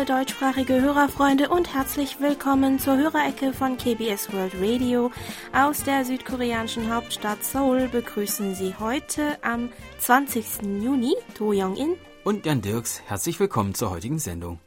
Liebe 0.00 0.12
deutschsprachige 0.14 0.80
Hörerfreunde 0.80 1.50
und 1.50 1.74
herzlich 1.74 2.20
willkommen 2.20 2.78
zur 2.78 2.96
Hörerecke 2.96 3.52
von 3.52 3.76
KBS 3.76 4.32
World 4.32 4.54
Radio. 4.58 5.10
Aus 5.52 5.82
der 5.82 6.06
südkoreanischen 6.06 6.94
Hauptstadt 6.94 7.44
Seoul 7.44 7.86
begrüßen 7.88 8.54
Sie 8.54 8.74
heute 8.80 9.36
am 9.42 9.68
20. 9.98 10.62
Juni 10.82 11.14
Do 11.36 11.52
Young-in 11.52 11.96
und 12.24 12.46
Jan 12.46 12.62
Dirks. 12.62 13.02
Herzlich 13.08 13.38
willkommen 13.40 13.74
zur 13.74 13.90
heutigen 13.90 14.18
Sendung. 14.18 14.58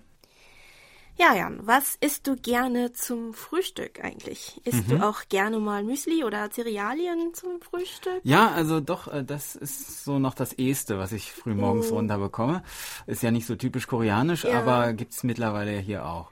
Ja, 1.15 1.35
Jan, 1.35 1.59
was 1.61 1.95
isst 2.01 2.25
du 2.25 2.35
gerne 2.35 2.91
zum 2.91 3.33
Frühstück 3.33 4.03
eigentlich? 4.03 4.59
Isst 4.65 4.87
mhm. 4.87 4.99
du 4.99 5.07
auch 5.07 5.21
gerne 5.29 5.59
mal 5.59 5.83
Müsli 5.83 6.23
oder 6.23 6.49
Cerealien 6.49 7.33
zum 7.33 7.61
Frühstück? 7.61 8.19
Ja, 8.23 8.51
also 8.51 8.79
doch, 8.79 9.07
äh, 9.13 9.23
das 9.23 9.55
ist 9.55 10.03
so 10.03 10.17
noch 10.17 10.33
das 10.33 10.53
Eheste, 10.53 10.97
was 10.97 11.11
ich 11.11 11.31
früh 11.31 11.53
morgens 11.53 11.91
oh. 11.91 11.95
runterbekomme. 11.95 12.63
Ist 13.05 13.21
ja 13.21 13.29
nicht 13.29 13.45
so 13.45 13.55
typisch 13.55 13.85
koreanisch, 13.85 14.43
ja. 14.43 14.59
aber 14.59 14.93
gibt's 14.93 15.23
mittlerweile 15.23 15.77
hier 15.77 16.05
auch. 16.05 16.31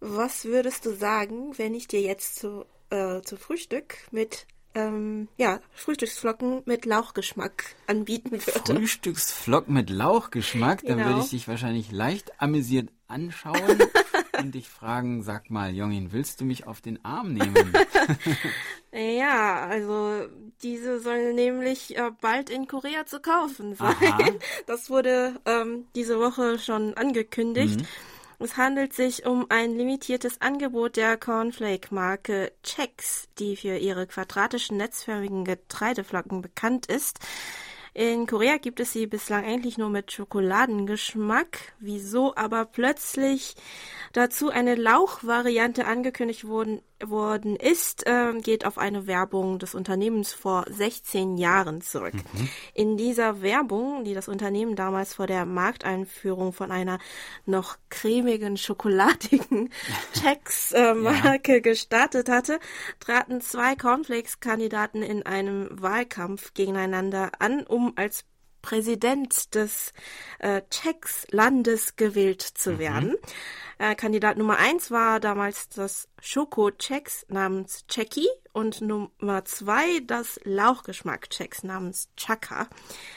Was 0.00 0.46
würdest 0.46 0.84
du 0.84 0.96
sagen, 0.96 1.56
wenn 1.58 1.74
ich 1.74 1.86
dir 1.86 2.00
jetzt 2.00 2.34
zu, 2.34 2.64
äh, 2.90 3.22
zu 3.22 3.36
Frühstück 3.36 3.98
mit 4.10 4.48
ähm, 4.74 5.28
ja, 5.36 5.60
Frühstücksflocken 5.72 6.62
mit 6.64 6.84
Lauchgeschmack 6.84 7.76
anbieten 7.86 8.32
würde. 8.32 8.74
Frühstücksflocken 8.74 9.74
mit 9.74 9.90
Lauchgeschmack? 9.90 10.82
Dann 10.84 10.98
genau. 10.98 11.10
würde 11.10 11.20
ich 11.20 11.30
dich 11.30 11.48
wahrscheinlich 11.48 11.92
leicht 11.92 12.40
amüsiert 12.40 12.88
anschauen 13.08 13.78
und 14.38 14.54
dich 14.54 14.68
fragen, 14.68 15.22
sag 15.22 15.50
mal, 15.50 15.74
Jongin, 15.74 16.12
willst 16.12 16.40
du 16.40 16.44
mich 16.44 16.66
auf 16.66 16.80
den 16.80 17.04
Arm 17.04 17.34
nehmen? 17.34 17.72
ja, 18.92 19.66
also 19.66 20.26
diese 20.62 21.00
sollen 21.00 21.34
nämlich 21.34 21.96
äh, 21.96 22.10
bald 22.20 22.50
in 22.50 22.66
Korea 22.66 23.06
zu 23.06 23.20
kaufen 23.20 23.74
sein. 23.74 23.94
Aha. 24.00 24.18
Das 24.66 24.90
wurde 24.90 25.40
ähm, 25.44 25.86
diese 25.94 26.18
Woche 26.18 26.58
schon 26.58 26.94
angekündigt. 26.94 27.80
Mhm. 27.80 27.86
Es 28.42 28.56
handelt 28.56 28.92
sich 28.92 29.24
um 29.24 29.46
ein 29.50 29.76
limitiertes 29.76 30.40
Angebot 30.40 30.96
der 30.96 31.16
Cornflake-Marke 31.16 32.50
Chex, 32.64 33.28
die 33.38 33.54
für 33.54 33.76
ihre 33.76 34.08
quadratischen 34.08 34.78
netzförmigen 34.78 35.44
Getreideflocken 35.44 36.42
bekannt 36.42 36.86
ist. 36.86 37.20
In 37.94 38.26
Korea 38.26 38.56
gibt 38.56 38.80
es 38.80 38.92
sie 38.92 39.06
bislang 39.06 39.44
eigentlich 39.44 39.78
nur 39.78 39.90
mit 39.90 40.10
Schokoladengeschmack. 40.10 41.74
Wieso 41.78 42.34
aber 42.34 42.64
plötzlich 42.64 43.54
dazu 44.12 44.50
eine 44.50 44.74
Lauchvariante 44.74 45.86
angekündigt 45.86 46.46
worden, 46.46 46.82
worden 47.04 47.56
ist, 47.56 48.06
äh, 48.06 48.32
geht 48.40 48.64
auf 48.64 48.78
eine 48.78 49.06
Werbung 49.06 49.58
des 49.58 49.74
Unternehmens 49.74 50.32
vor 50.32 50.64
16 50.68 51.36
Jahren 51.36 51.80
zurück. 51.80 52.14
Mhm. 52.14 52.48
In 52.74 52.96
dieser 52.96 53.42
Werbung, 53.42 54.04
die 54.04 54.14
das 54.14 54.28
Unternehmen 54.28 54.76
damals 54.76 55.14
vor 55.14 55.26
der 55.26 55.44
Markteinführung 55.44 56.52
von 56.52 56.70
einer 56.70 56.98
noch 57.46 57.76
cremigen, 57.90 58.56
schokoladigen 58.56 59.70
Chex-Marke 60.14 61.52
äh, 61.52 61.56
ja. 61.56 61.60
gestartet 61.60 62.28
hatte, 62.28 62.60
traten 63.00 63.40
zwei 63.40 63.74
Cornflakes-Kandidaten 63.74 65.02
in 65.02 65.24
einem 65.24 65.68
Wahlkampf 65.70 66.54
gegeneinander 66.54 67.32
an, 67.38 67.64
um 67.66 67.92
als 67.96 68.24
Präsident 68.62 69.54
des 69.54 69.92
äh, 70.38 70.62
Czechs-Landes 70.70 71.96
gewählt 71.96 72.40
zu 72.42 72.72
mhm. 72.72 72.78
werden. 72.78 73.16
Äh, 73.78 73.96
Kandidat 73.96 74.38
Nummer 74.38 74.58
eins 74.58 74.90
war 74.90 75.18
damals 75.18 75.68
das 75.68 76.08
Schoko-Chex 76.20 77.26
namens 77.28 77.84
Checky 77.88 78.28
und 78.52 78.80
Nummer 78.80 79.44
zwei 79.44 80.00
das 80.06 80.38
Lauchgeschmack-Chex 80.44 81.64
namens 81.64 82.08
Chaka. 82.16 82.68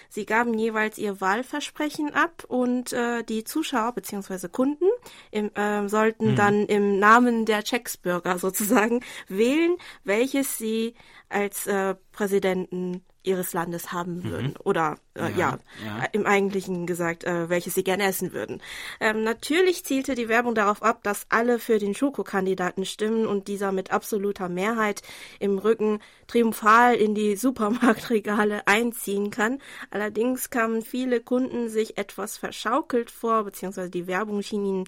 Sie 0.09 0.25
gaben 0.25 0.57
jeweils 0.57 0.97
ihr 0.97 1.21
Wahlversprechen 1.21 2.13
ab 2.13 2.45
und 2.47 2.93
äh, 2.93 3.23
die 3.23 3.43
Zuschauer 3.43 3.93
bzw. 3.93 4.47
Kunden 4.47 4.87
im, 5.29 5.53
äh, 5.55 5.87
sollten 5.87 6.31
mhm. 6.31 6.35
dann 6.35 6.65
im 6.65 6.99
Namen 6.99 7.45
der 7.45 7.63
Chex-Bürger 7.63 8.39
sozusagen 8.39 9.01
wählen, 9.27 9.77
welches 10.03 10.57
sie 10.57 10.95
als 11.29 11.67
äh, 11.67 11.95
Präsidenten 12.11 13.03
ihres 13.27 13.53
Landes 13.53 13.91
haben 13.91 14.17
mhm. 14.17 14.23
würden. 14.23 14.47
Mhm. 14.47 14.55
Oder 14.63 14.97
äh, 15.15 15.31
ja, 15.31 15.37
ja, 15.37 15.57
ja, 15.85 16.05
im 16.11 16.25
Eigentlichen 16.25 16.85
gesagt, 16.85 17.23
äh, 17.23 17.49
welches 17.49 17.75
sie 17.75 17.83
gerne 17.83 18.03
essen 18.03 18.33
würden. 18.33 18.61
Ähm, 18.99 19.23
natürlich 19.23 19.85
zielte 19.85 20.15
die 20.15 20.29
Werbung 20.29 20.55
darauf 20.55 20.83
ab, 20.83 21.03
dass 21.03 21.25
alle 21.29 21.59
für 21.59 21.79
den 21.79 21.93
Schokokandidaten 21.93 22.85
stimmen 22.85 23.25
und 23.25 23.47
dieser 23.47 23.71
mit 23.71 23.91
absoluter 23.91 24.49
Mehrheit 24.49 25.01
im 25.39 25.57
Rücken 25.57 25.99
triumphal 26.27 26.95
in 26.95 27.15
die 27.15 27.35
Supermarktregale 27.45 28.67
einziehen 28.67 29.31
kann. 29.31 29.59
Allerdings 29.91 30.49
kamen 30.49 30.81
viele 30.81 31.21
Kunden 31.21 31.69
sich 31.69 31.97
etwas 31.97 32.37
verschaukelt 32.37 33.11
vor, 33.11 33.43
beziehungsweise 33.43 33.89
die 33.89 34.07
Werbung 34.07 34.41
schien 34.41 34.65
ihnen 34.65 34.83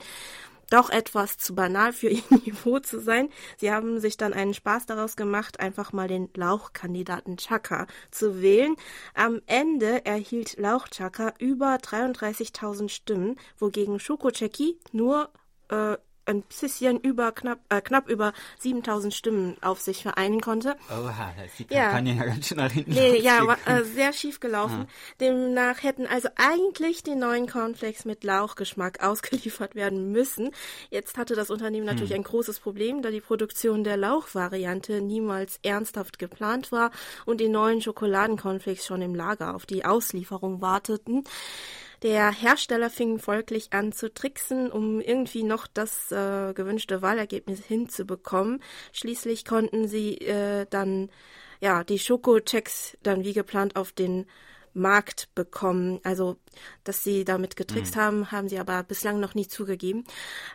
doch 0.70 0.90
etwas 0.90 1.38
zu 1.38 1.56
banal 1.56 1.94
für 1.94 2.10
ihr 2.10 2.24
Niveau 2.30 2.80
zu 2.80 3.00
sein. 3.00 3.30
Sie 3.58 3.72
haben 3.72 4.00
sich 4.00 4.18
dann 4.18 4.34
einen 4.34 4.54
Spaß 4.54 4.86
daraus 4.86 5.16
gemacht, 5.16 5.60
einfach 5.60 5.94
mal 5.94 6.08
den 6.08 6.30
Lauchkandidaten 6.36 7.38
Chaka 7.38 7.88
zu 8.12 8.42
wählen. 8.42 8.76
Am 9.14 9.42
Ende 9.46 10.06
erhielt 10.06 10.58
Lauch 10.58 10.88
Chaka 10.90 11.34
über 11.40 11.76
33.000 11.76 12.90
Stimmen, 12.90 13.36
wogegen 13.58 14.00
Cheki 14.00 14.80
nur 14.92 15.30
äh, 15.70 15.98
ein 16.28 16.44
bisschen 16.44 17.00
über 17.00 17.32
knapp, 17.32 17.60
äh, 17.70 17.82
knapp 17.82 18.10
über 18.10 18.34
7000 18.60 19.14
Stimmen 19.14 19.58
auf 19.62 19.80
sich 19.80 20.04
vereinen 20.04 20.42
konnte. 20.42 20.76
Oha, 20.90 21.34
da 21.36 21.44
ist 21.44 21.60
die 21.60 21.66
Kampagne 21.66 22.14
ja, 22.14 22.20
ja 22.20 22.26
ganz 22.26 22.48
schön 22.48 22.58
nach 22.58 22.72
hinten 22.72 22.92
Nee, 22.92 23.20
ja, 23.20 23.48
war, 23.48 23.58
äh, 23.66 23.84
sehr 23.84 24.14
schief 24.14 24.40
gelaufen. 24.40 24.88
Ah. 24.88 25.16
Demnach 25.20 25.84
hätten 25.84 26.06
also 26.06 26.30
eigentlich 26.36 27.04
die 27.04 27.16
neuen 27.16 27.48
Cornflakes 27.48 28.06
mit 28.06 28.24
Lauchgeschmack 28.24 29.04
ausgeliefert 29.04 29.76
werden 29.76 30.12
müssen. 30.12 30.52
Jetzt 30.90 31.18
hatte 31.18 31.36
das 31.36 31.50
Unternehmen 31.50 31.86
natürlich 31.86 32.12
hm. 32.12 32.18
ein 32.18 32.24
großes 32.24 32.60
Problem, 32.60 33.02
da 33.02 33.10
die 33.10 33.22
Produktion 33.22 33.84
der 33.84 33.98
Lauchvariante 33.98 35.02
niemals 35.02 35.60
ernsthaft 35.64 36.20
geplant 36.20 36.72
war 36.72 36.92
und 37.26 37.40
die 37.40 37.50
neuen 37.50 37.82
Schokoladencornflakes 37.82 38.86
schon 38.86 39.02
im 39.02 39.16
Lager 39.16 39.56
auf 39.56 39.66
die 39.66 39.86
Auslieferung 39.86 40.62
warteten. 40.62 41.24
Der 42.04 42.32
Hersteller 42.32 42.92
fing 42.92 43.18
folglich 43.18 43.74
an 43.74 43.92
zu 43.92 44.14
tricksen, 44.14 44.72
um 44.72 45.02
irgendwie 45.02 45.44
noch 45.44 45.66
das 45.66 46.12
äh, 46.12 46.54
gewünschte 46.54 47.02
Wahlergebnis 47.02 47.66
hinzubekommen. 47.66 48.62
Schließlich 48.94 49.46
konnten 49.46 49.88
sie 49.88 50.18
äh, 50.18 50.68
dann 50.70 51.10
ja 51.60 51.84
die 51.84 51.98
Schokochecks 51.98 52.98
dann 53.02 53.24
wie 53.24 53.34
geplant 53.34 53.76
auf 53.76 53.92
den 53.94 54.28
Markt 54.78 55.30
bekommen. 55.36 56.00
Also, 56.04 56.38
dass 56.84 57.04
sie 57.04 57.26
damit 57.26 57.56
getrickst 57.56 57.96
mhm. 57.96 58.00
haben, 58.00 58.32
haben 58.32 58.50
sie 58.50 58.60
aber 58.60 58.84
bislang 58.84 59.20
noch 59.20 59.36
nie 59.36 59.48
zugegeben. 59.48 60.06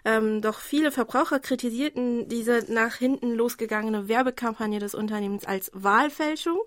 Ähm, 0.05 0.41
doch 0.41 0.59
viele 0.59 0.91
Verbraucher 0.91 1.41
kritisierten 1.41 2.29
diese 2.29 2.65
nach 2.73 2.95
hinten 2.95 3.35
losgegangene 3.35 4.09
Werbekampagne 4.09 4.79
des 4.79 4.95
Unternehmens 4.95 5.45
als 5.45 5.71
Wahlfälschung 5.75 6.61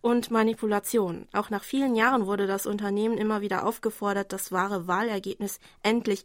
und 0.00 0.30
Manipulation. 0.30 1.28
Auch 1.32 1.50
nach 1.50 1.64
vielen 1.64 1.94
Jahren 1.94 2.26
wurde 2.26 2.46
das 2.46 2.66
Unternehmen 2.66 3.18
immer 3.18 3.40
wieder 3.40 3.66
aufgefordert, 3.66 4.32
das 4.32 4.52
wahre 4.52 4.88
Wahlergebnis 4.88 5.60
endlich 5.82 6.24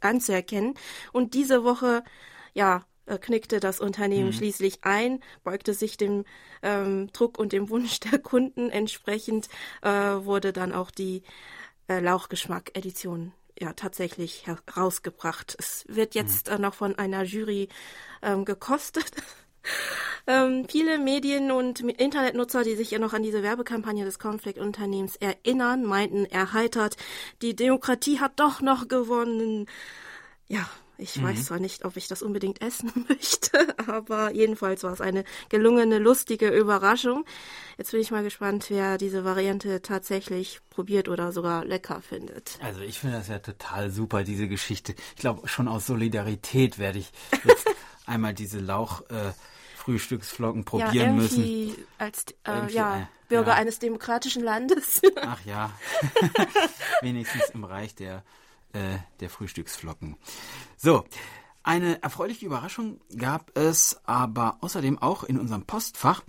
anzuerkennen. 0.00 0.74
Und 1.12 1.34
diese 1.34 1.64
Woche 1.64 2.02
ja, 2.58 2.82
knickte 3.16 3.60
das 3.60 3.80
Unternehmen 3.80 4.26
mhm. 4.26 4.32
schließlich 4.34 4.80
ein, 4.82 5.20
beugte 5.44 5.72
sich 5.72 5.96
dem 5.96 6.24
ähm, 6.62 7.10
Druck 7.12 7.38
und 7.38 7.52
dem 7.52 7.70
Wunsch 7.70 8.00
der 8.00 8.18
Kunden 8.18 8.68
entsprechend, 8.68 9.48
äh, 9.80 9.88
wurde 9.88 10.52
dann 10.52 10.74
auch 10.74 10.90
die 10.90 11.22
äh, 11.88 12.00
Lauchgeschmack-Edition 12.00 13.32
ja 13.58 13.72
tatsächlich 13.72 14.46
herausgebracht. 14.46 15.56
Es 15.58 15.84
wird 15.88 16.14
mhm. 16.14 16.20
jetzt 16.20 16.48
mhm. 16.48 16.54
äh, 16.54 16.58
noch 16.58 16.74
von 16.74 16.98
einer 16.98 17.22
Jury 17.22 17.68
ähm, 18.22 18.44
gekostet. 18.44 19.10
ähm, 20.26 20.66
viele 20.68 20.98
Medien 20.98 21.50
und 21.50 21.80
Internetnutzer, 21.80 22.62
die 22.62 22.76
sich 22.76 22.90
ja 22.90 22.98
noch 22.98 23.12
an 23.12 23.22
diese 23.22 23.42
Werbekampagne 23.42 24.04
des 24.04 24.18
Conflict-Unternehmens 24.18 25.16
erinnern, 25.16 25.84
meinten 25.84 26.24
erheitert, 26.26 26.96
die 27.42 27.56
Demokratie 27.56 28.20
hat 28.20 28.38
doch 28.38 28.60
noch 28.60 28.88
gewonnen. 28.88 29.66
Ja, 30.46 30.68
ich 30.98 31.16
mhm. 31.16 31.24
weiß 31.24 31.46
zwar 31.46 31.60
nicht, 31.60 31.84
ob 31.84 31.96
ich 31.96 32.08
das 32.08 32.22
unbedingt 32.22 32.60
essen 32.60 32.92
möchte, 33.08 33.74
aber 33.88 34.32
jedenfalls 34.32 34.82
war 34.82 34.92
es 34.92 35.00
eine 35.00 35.24
gelungene, 35.48 35.98
lustige 35.98 36.48
Überraschung. 36.48 37.24
Jetzt 37.78 37.92
bin 37.92 38.00
ich 38.00 38.10
mal 38.10 38.24
gespannt, 38.24 38.66
wer 38.68 38.98
diese 38.98 39.24
Variante 39.24 39.80
tatsächlich 39.80 40.60
probiert 40.70 41.08
oder 41.08 41.32
sogar 41.32 41.64
lecker 41.64 42.02
findet. 42.02 42.58
Also 42.62 42.80
ich 42.80 42.98
finde 42.98 43.16
das 43.16 43.28
ja 43.28 43.38
total 43.38 43.90
super, 43.90 44.24
diese 44.24 44.48
Geschichte. 44.48 44.94
Ich 45.14 45.20
glaube, 45.20 45.46
schon 45.48 45.68
aus 45.68 45.86
Solidarität 45.86 46.78
werde 46.78 46.98
ich 46.98 47.12
jetzt 47.44 47.66
einmal 48.06 48.34
diese 48.34 48.58
Lauch... 48.58 49.02
Äh, 49.08 49.32
Frühstücksflocken 49.88 50.66
probieren 50.66 50.92
ja, 50.92 51.12
müssen. 51.12 51.74
Als 51.96 52.26
äh, 52.46 52.70
ja, 52.70 52.98
äh, 52.98 53.06
Bürger 53.30 53.52
ja. 53.52 53.54
eines 53.54 53.78
demokratischen 53.78 54.42
Landes. 54.42 55.00
Ach 55.22 55.42
ja, 55.46 55.70
wenigstens 57.00 57.48
im 57.54 57.64
Reich 57.64 57.94
der 57.94 58.22
äh, 58.72 58.98
der 59.20 59.30
Frühstücksflocken. 59.30 60.16
So, 60.76 61.04
eine 61.62 62.02
erfreuliche 62.02 62.46
Überraschung 62.46 63.00
gab 63.16 63.56
es 63.56 64.00
aber 64.04 64.56
außerdem 64.62 64.98
auch 64.98 65.22
in 65.22 65.38
unserem 65.38 65.64
Postfach. 65.64 66.22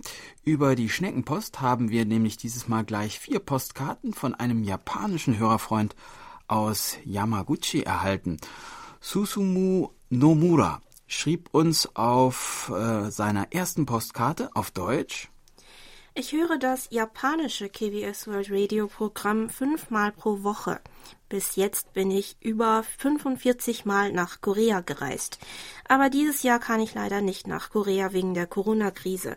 Über 0.44 0.74
die 0.74 0.90
Schneckenpost 0.90 1.62
haben 1.62 1.88
wir 1.88 2.04
nämlich 2.04 2.36
dieses 2.36 2.68
Mal 2.68 2.84
gleich 2.84 3.18
vier 3.18 3.40
Postkarten 3.40 4.12
von 4.12 4.34
einem 4.34 4.64
japanischen 4.64 5.38
Hörerfreund 5.38 5.96
aus 6.46 6.98
Yamaguchi 7.04 7.84
erhalten. 7.84 8.38
Susumu 9.00 9.88
Nomura 10.10 10.82
schrieb 11.06 11.48
uns 11.52 11.96
auf 11.96 12.70
äh, 12.74 13.10
seiner 13.10 13.52
ersten 13.52 13.86
Postkarte 13.86 14.50
auf 14.54 14.70
Deutsch. 14.70 15.30
Ich 16.12 16.32
höre 16.32 16.58
das 16.58 16.88
japanische 16.90 17.68
KBS 17.68 18.26
World 18.26 18.50
Radio 18.50 18.88
Programm 18.88 19.48
fünfmal 19.48 20.10
pro 20.10 20.42
Woche. 20.42 20.80
Bis 21.28 21.54
jetzt 21.54 21.92
bin 21.92 22.10
ich 22.10 22.36
über 22.40 22.82
45 22.98 23.84
Mal 23.84 24.12
nach 24.12 24.40
Korea 24.40 24.80
gereist. 24.80 25.38
Aber 25.88 26.10
dieses 26.10 26.42
Jahr 26.42 26.58
kann 26.58 26.80
ich 26.80 26.94
leider 26.94 27.20
nicht 27.20 27.46
nach 27.46 27.70
Korea 27.70 28.12
wegen 28.12 28.34
der 28.34 28.48
Corona-Krise. 28.48 29.36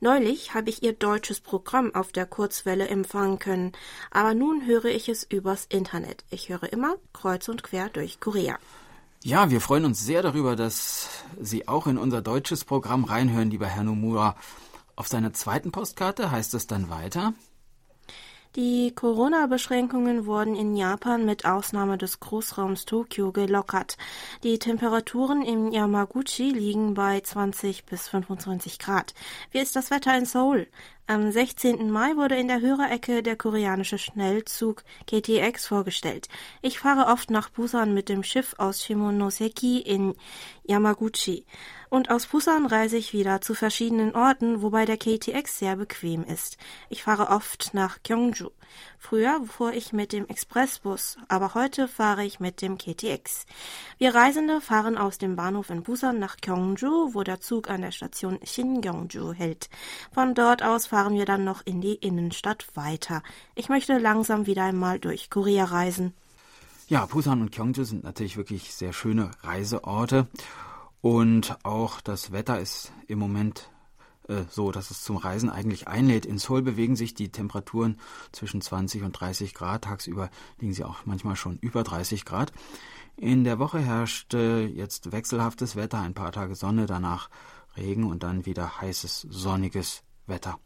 Neulich 0.00 0.52
habe 0.52 0.70
ich 0.70 0.82
ihr 0.82 0.94
deutsches 0.94 1.40
Programm 1.40 1.94
auf 1.94 2.10
der 2.10 2.26
Kurzwelle 2.26 2.88
empfangen 2.88 3.38
können, 3.38 3.72
aber 4.10 4.34
nun 4.34 4.66
höre 4.66 4.86
ich 4.86 5.08
es 5.08 5.22
übers 5.22 5.66
Internet. 5.66 6.24
Ich 6.30 6.48
höre 6.48 6.72
immer 6.72 6.96
kreuz 7.12 7.48
und 7.48 7.62
quer 7.62 7.88
durch 7.88 8.18
Korea. 8.18 8.58
Ja, 9.22 9.50
wir 9.50 9.60
freuen 9.60 9.84
uns 9.84 10.04
sehr 10.04 10.22
darüber, 10.22 10.56
dass 10.56 11.08
Sie 11.40 11.68
auch 11.68 11.86
in 11.86 11.98
unser 11.98 12.22
deutsches 12.22 12.64
Programm 12.64 13.04
reinhören, 13.04 13.50
lieber 13.50 13.66
Herr 13.66 13.84
Nomura. 13.84 14.34
Auf 15.00 15.08
seiner 15.08 15.32
zweiten 15.32 15.72
Postkarte 15.72 16.30
heißt 16.30 16.52
es 16.52 16.66
dann 16.66 16.90
weiter. 16.90 17.32
Die 18.54 18.92
Corona-Beschränkungen 18.94 20.26
wurden 20.26 20.54
in 20.54 20.76
Japan 20.76 21.24
mit 21.24 21.46
Ausnahme 21.46 21.96
des 21.96 22.20
Großraums 22.20 22.84
Tokio 22.84 23.32
gelockert. 23.32 23.96
Die 24.42 24.58
Temperaturen 24.58 25.40
im 25.40 25.72
Yamaguchi 25.72 26.50
liegen 26.50 26.92
bei 26.92 27.18
20 27.18 27.86
bis 27.86 28.08
25 28.08 28.78
Grad. 28.78 29.14
Wie 29.52 29.60
ist 29.60 29.74
das 29.74 29.90
Wetter 29.90 30.18
in 30.18 30.26
Seoul? 30.26 30.66
Am 31.10 31.32
16. 31.32 31.90
Mai 31.90 32.14
wurde 32.14 32.36
in 32.36 32.46
der 32.46 32.60
Hörerecke 32.60 33.24
der 33.24 33.34
koreanische 33.34 33.98
Schnellzug 33.98 34.84
KTX 35.08 35.66
vorgestellt. 35.66 36.28
Ich 36.62 36.78
fahre 36.78 37.10
oft 37.10 37.32
nach 37.32 37.48
Busan 37.48 37.94
mit 37.94 38.08
dem 38.08 38.22
Schiff 38.22 38.54
aus 38.58 38.84
Shimonoseki 38.84 39.80
in 39.80 40.14
Yamaguchi. 40.62 41.46
Und 41.88 42.12
aus 42.12 42.28
Busan 42.28 42.64
reise 42.64 42.96
ich 42.96 43.12
wieder 43.12 43.40
zu 43.40 43.54
verschiedenen 43.54 44.14
Orten, 44.14 44.62
wobei 44.62 44.84
der 44.84 44.98
KTX 44.98 45.58
sehr 45.58 45.74
bequem 45.74 46.22
ist. 46.22 46.58
Ich 46.90 47.02
fahre 47.02 47.30
oft 47.30 47.74
nach 47.74 47.98
Gyeongju. 48.04 48.50
Früher 48.98 49.42
fuhr 49.44 49.72
ich 49.72 49.92
mit 49.92 50.12
dem 50.12 50.26
Expressbus, 50.26 51.16
aber 51.28 51.54
heute 51.54 51.88
fahre 51.88 52.24
ich 52.24 52.40
mit 52.40 52.62
dem 52.62 52.78
KTX. 52.78 53.46
Wir 53.98 54.14
Reisende 54.14 54.60
fahren 54.60 54.98
aus 54.98 55.18
dem 55.18 55.36
Bahnhof 55.36 55.70
in 55.70 55.82
Busan 55.82 56.18
nach 56.18 56.36
Gyeongju, 56.36 57.14
wo 57.14 57.22
der 57.22 57.40
Zug 57.40 57.70
an 57.70 57.82
der 57.82 57.92
Station 57.92 58.38
Shin-Gyeongju 58.42 59.32
hält. 59.32 59.70
Von 60.12 60.34
dort 60.34 60.62
aus 60.62 60.86
fahren 60.86 61.14
wir 61.14 61.24
dann 61.24 61.44
noch 61.44 61.62
in 61.64 61.80
die 61.80 61.94
Innenstadt 61.94 62.66
weiter. 62.74 63.22
Ich 63.54 63.68
möchte 63.68 63.98
langsam 63.98 64.46
wieder 64.46 64.64
einmal 64.64 64.98
durch 64.98 65.30
Korea 65.30 65.64
reisen. 65.64 66.14
Ja, 66.88 67.06
Busan 67.06 67.40
und 67.40 67.52
Gyeongju 67.52 67.84
sind 67.84 68.04
natürlich 68.04 68.36
wirklich 68.36 68.74
sehr 68.74 68.92
schöne 68.92 69.30
Reiseorte. 69.42 70.26
Und 71.00 71.56
auch 71.62 72.00
das 72.00 72.32
Wetter 72.32 72.60
ist 72.60 72.92
im 73.06 73.18
Moment 73.18 73.70
äh, 74.30 74.44
so, 74.48 74.70
dass 74.70 74.90
es 74.90 75.02
zum 75.02 75.16
Reisen 75.16 75.50
eigentlich 75.50 75.88
einlädt. 75.88 76.24
In 76.24 76.38
Seoul 76.38 76.62
bewegen 76.62 76.96
sich 76.96 77.14
die 77.14 77.30
Temperaturen 77.30 77.98
zwischen 78.32 78.60
20 78.60 79.02
und 79.02 79.12
30 79.12 79.54
Grad. 79.54 79.84
Tagsüber 79.84 80.30
liegen 80.58 80.72
sie 80.72 80.84
auch 80.84 81.04
manchmal 81.04 81.36
schon 81.36 81.58
über 81.58 81.82
30 81.82 82.24
Grad. 82.24 82.52
In 83.16 83.44
der 83.44 83.58
Woche 83.58 83.80
herrscht 83.80 84.32
jetzt 84.32 85.12
wechselhaftes 85.12 85.76
Wetter, 85.76 86.00
ein 86.00 86.14
paar 86.14 86.32
Tage 86.32 86.54
Sonne, 86.54 86.86
danach 86.86 87.28
Regen 87.76 88.04
und 88.04 88.22
dann 88.22 88.46
wieder 88.46 88.80
heißes, 88.80 89.26
sonniges 89.28 90.02
Wetter. 90.26 90.58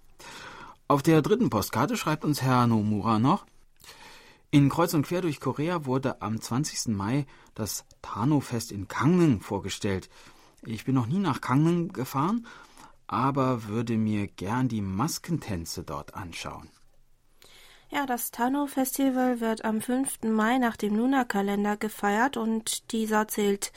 Auf 0.87 1.03
der 1.03 1.23
dritten 1.23 1.51
Postkarte 1.51 1.97
schreibt 1.97 2.25
uns 2.25 2.43
Herr 2.43 2.67
Nomura 2.67 3.19
noch, 3.19 3.47
in 4.51 4.69
Kreuz 4.69 4.95
und 4.95 5.05
Quer 5.05 5.23
durch 5.23 5.41
Korea 5.41 5.85
wurde 5.85 6.23
am 6.23 6.41
20. 6.41 6.95
Mai 6.95 7.27
das 7.57 7.85
Tano-Fest 8.03 8.71
in 8.71 8.87
Gangneung 8.87 9.41
vorgestellt. 9.41 10.09
Ich 10.65 10.85
bin 10.85 10.95
noch 10.95 11.07
nie 11.07 11.19
nach 11.19 11.41
Gangneung 11.41 11.89
gefahren 11.89 12.47
aber 13.07 13.65
würde 13.69 13.97
mir 13.97 14.27
gern 14.27 14.69
die 14.69 14.83
Maskentänze 14.83 15.85
dort 15.85 16.15
anschauen. 16.15 16.69
Ja, 17.95 18.07
das 18.07 18.33
Tano-Festival 18.33 19.39
wird 19.39 19.65
am 19.65 19.81
5. 19.81 20.25
Mai 20.25 20.59
nach 20.59 20.77
dem 20.77 20.97
Luna-Kalender 20.97 21.77
gefeiert 21.77 22.37
und 22.37 22.91
dieser 22.91 23.29
zählt 23.29 23.71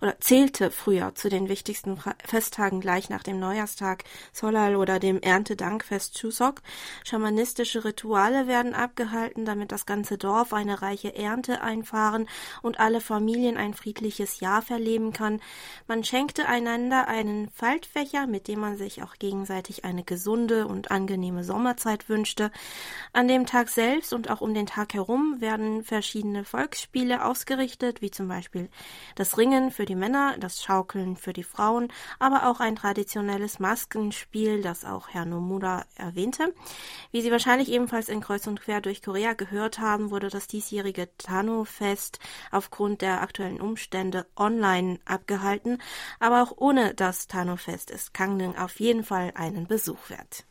oder 0.00 0.18
zählte 0.20 0.70
früher 0.70 1.14
zu 1.14 1.28
den 1.28 1.48
wichtigsten 1.48 1.98
Festtagen 2.24 2.80
gleich 2.80 3.10
nach 3.10 3.22
dem 3.22 3.38
Neujahrstag 3.40 4.04
Solal 4.32 4.76
oder 4.76 4.98
dem 5.00 5.20
Erntedankfest 5.20 6.16
Chuseok. 6.16 6.62
Schamanistische 7.04 7.84
Rituale 7.84 8.46
werden 8.46 8.74
abgehalten, 8.74 9.44
damit 9.44 9.72
das 9.72 9.86
ganze 9.86 10.16
Dorf 10.16 10.52
eine 10.52 10.80
reiche 10.80 11.14
Ernte 11.14 11.60
einfahren 11.60 12.28
und 12.62 12.80
alle 12.80 13.00
Familien 13.00 13.56
ein 13.56 13.74
friedliches 13.74 14.40
Jahr 14.40 14.62
verleben 14.62 15.12
kann. 15.12 15.40
Man 15.86 16.04
schenkte 16.04 16.46
einander 16.46 17.08
einen 17.08 17.50
Faltfächer, 17.50 18.26
mit 18.26 18.48
dem 18.48 18.60
man 18.60 18.76
sich 18.76 19.02
auch 19.02 19.16
gegenseitig 19.16 19.84
eine 19.84 20.04
gesunde 20.04 20.66
und 20.68 20.90
angenehme 20.90 21.42
Sommerzeit 21.44 22.08
wünschte. 22.08 22.50
An 23.12 23.26
dem 23.26 23.46
Tag 23.46 23.57
selbst 23.66 24.12
und 24.12 24.30
auch 24.30 24.40
um 24.40 24.54
den 24.54 24.66
Tag 24.66 24.94
herum 24.94 25.40
werden 25.40 25.82
verschiedene 25.82 26.44
Volksspiele 26.44 27.24
ausgerichtet, 27.24 28.00
wie 28.00 28.12
zum 28.12 28.28
Beispiel 28.28 28.70
das 29.16 29.36
Ringen 29.36 29.72
für 29.72 29.84
die 29.84 29.96
Männer, 29.96 30.36
das 30.38 30.62
Schaukeln 30.62 31.16
für 31.16 31.32
die 31.32 31.42
Frauen, 31.42 31.88
aber 32.20 32.48
auch 32.48 32.60
ein 32.60 32.76
traditionelles 32.76 33.58
Maskenspiel, 33.58 34.62
das 34.62 34.84
auch 34.84 35.08
Herr 35.08 35.24
Nomura 35.24 35.84
erwähnte. 35.96 36.54
Wie 37.10 37.20
Sie 37.20 37.32
wahrscheinlich 37.32 37.72
ebenfalls 37.72 38.08
in 38.08 38.20
Kreuz 38.20 38.46
und 38.46 38.60
Quer 38.60 38.80
durch 38.80 39.02
Korea 39.02 39.32
gehört 39.32 39.80
haben, 39.80 40.12
wurde 40.12 40.28
das 40.28 40.46
diesjährige 40.46 41.08
Tano-Fest 41.18 42.20
aufgrund 42.52 43.02
der 43.02 43.22
aktuellen 43.22 43.60
Umstände 43.60 44.26
online 44.36 45.00
abgehalten, 45.04 45.82
aber 46.20 46.42
auch 46.42 46.52
ohne 46.56 46.94
das 46.94 47.26
Tano-Fest 47.26 47.90
ist 47.90 48.14
Gangneung 48.14 48.56
auf 48.56 48.78
jeden 48.78 49.02
Fall 49.02 49.32
einen 49.34 49.66
Besuch 49.66 50.10
wert. 50.10 50.47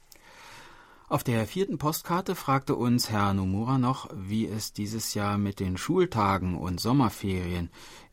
Auf 1.09 1.23
der 1.23 1.47
vierten 1.47 1.77
Postkarte 1.77 2.35
fragte 2.35 2.75
uns 2.75 3.09
Herr 3.09 3.33
Nomura 3.33 3.77
noch, 3.77 4.09
wie 4.13 4.45
es 4.45 4.73
dieses 4.73 5.13
Jahr 5.13 5.37
mit 5.37 5.61
den 5.61 5.77
Schultagen 5.77 6.57
und 6.57 6.81
Sommerferien 6.81 7.69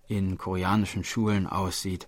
in 0.07 0.39
koreanischen 0.39 1.03
Schulen 1.03 1.49
aussieht. 1.49 2.07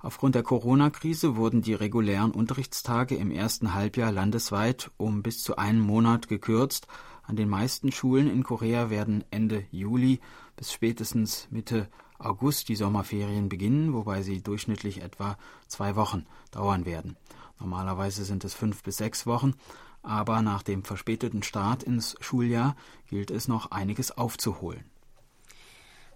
Aufgrund 0.00 0.34
der 0.34 0.42
Corona-Krise 0.42 1.36
wurden 1.36 1.62
die 1.62 1.72
regulären 1.72 2.30
Unterrichtstage 2.30 3.14
im 3.14 3.30
ersten 3.30 3.72
Halbjahr 3.72 4.12
landesweit 4.12 4.90
um 4.98 5.22
bis 5.22 5.42
zu 5.42 5.56
einen 5.56 5.80
Monat 5.80 6.28
gekürzt. 6.28 6.88
An 7.22 7.36
den 7.36 7.48
meisten 7.48 7.90
Schulen 7.90 8.28
in 8.28 8.42
Korea 8.42 8.90
werden 8.90 9.24
Ende 9.30 9.64
Juli 9.70 10.20
bis 10.56 10.74
spätestens 10.74 11.48
Mitte 11.50 11.88
August 12.18 12.68
die 12.68 12.76
Sommerferien 12.76 13.48
beginnen, 13.48 13.94
wobei 13.94 14.20
sie 14.20 14.42
durchschnittlich 14.42 15.00
etwa 15.00 15.38
zwei 15.68 15.96
Wochen 15.96 16.26
dauern 16.50 16.84
werden. 16.84 17.16
Normalerweise 17.58 18.24
sind 18.24 18.44
es 18.44 18.54
fünf 18.54 18.82
bis 18.82 18.96
sechs 18.98 19.24
Wochen, 19.24 19.54
aber 20.02 20.42
nach 20.42 20.62
dem 20.62 20.84
verspäteten 20.84 21.42
Start 21.42 21.82
ins 21.82 22.16
Schuljahr 22.20 22.76
gilt 23.08 23.30
es 23.30 23.48
noch 23.48 23.70
einiges 23.70 24.16
aufzuholen. 24.16 24.84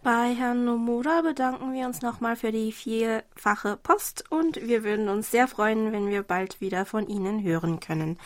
Bei 0.02 0.34
Herrn 0.34 0.64
Nomura 0.64 1.22
bedanken 1.22 1.72
wir 1.72 1.86
uns 1.86 2.00
nochmal 2.00 2.36
für 2.36 2.52
die 2.52 2.70
vierfache 2.70 3.76
Post 3.76 4.24
und 4.30 4.56
wir 4.62 4.84
würden 4.84 5.08
uns 5.08 5.30
sehr 5.30 5.48
freuen, 5.48 5.90
wenn 5.90 6.08
wir 6.08 6.22
bald 6.22 6.60
wieder 6.60 6.86
von 6.86 7.08
Ihnen 7.08 7.42
hören 7.42 7.80
können. 7.80 8.18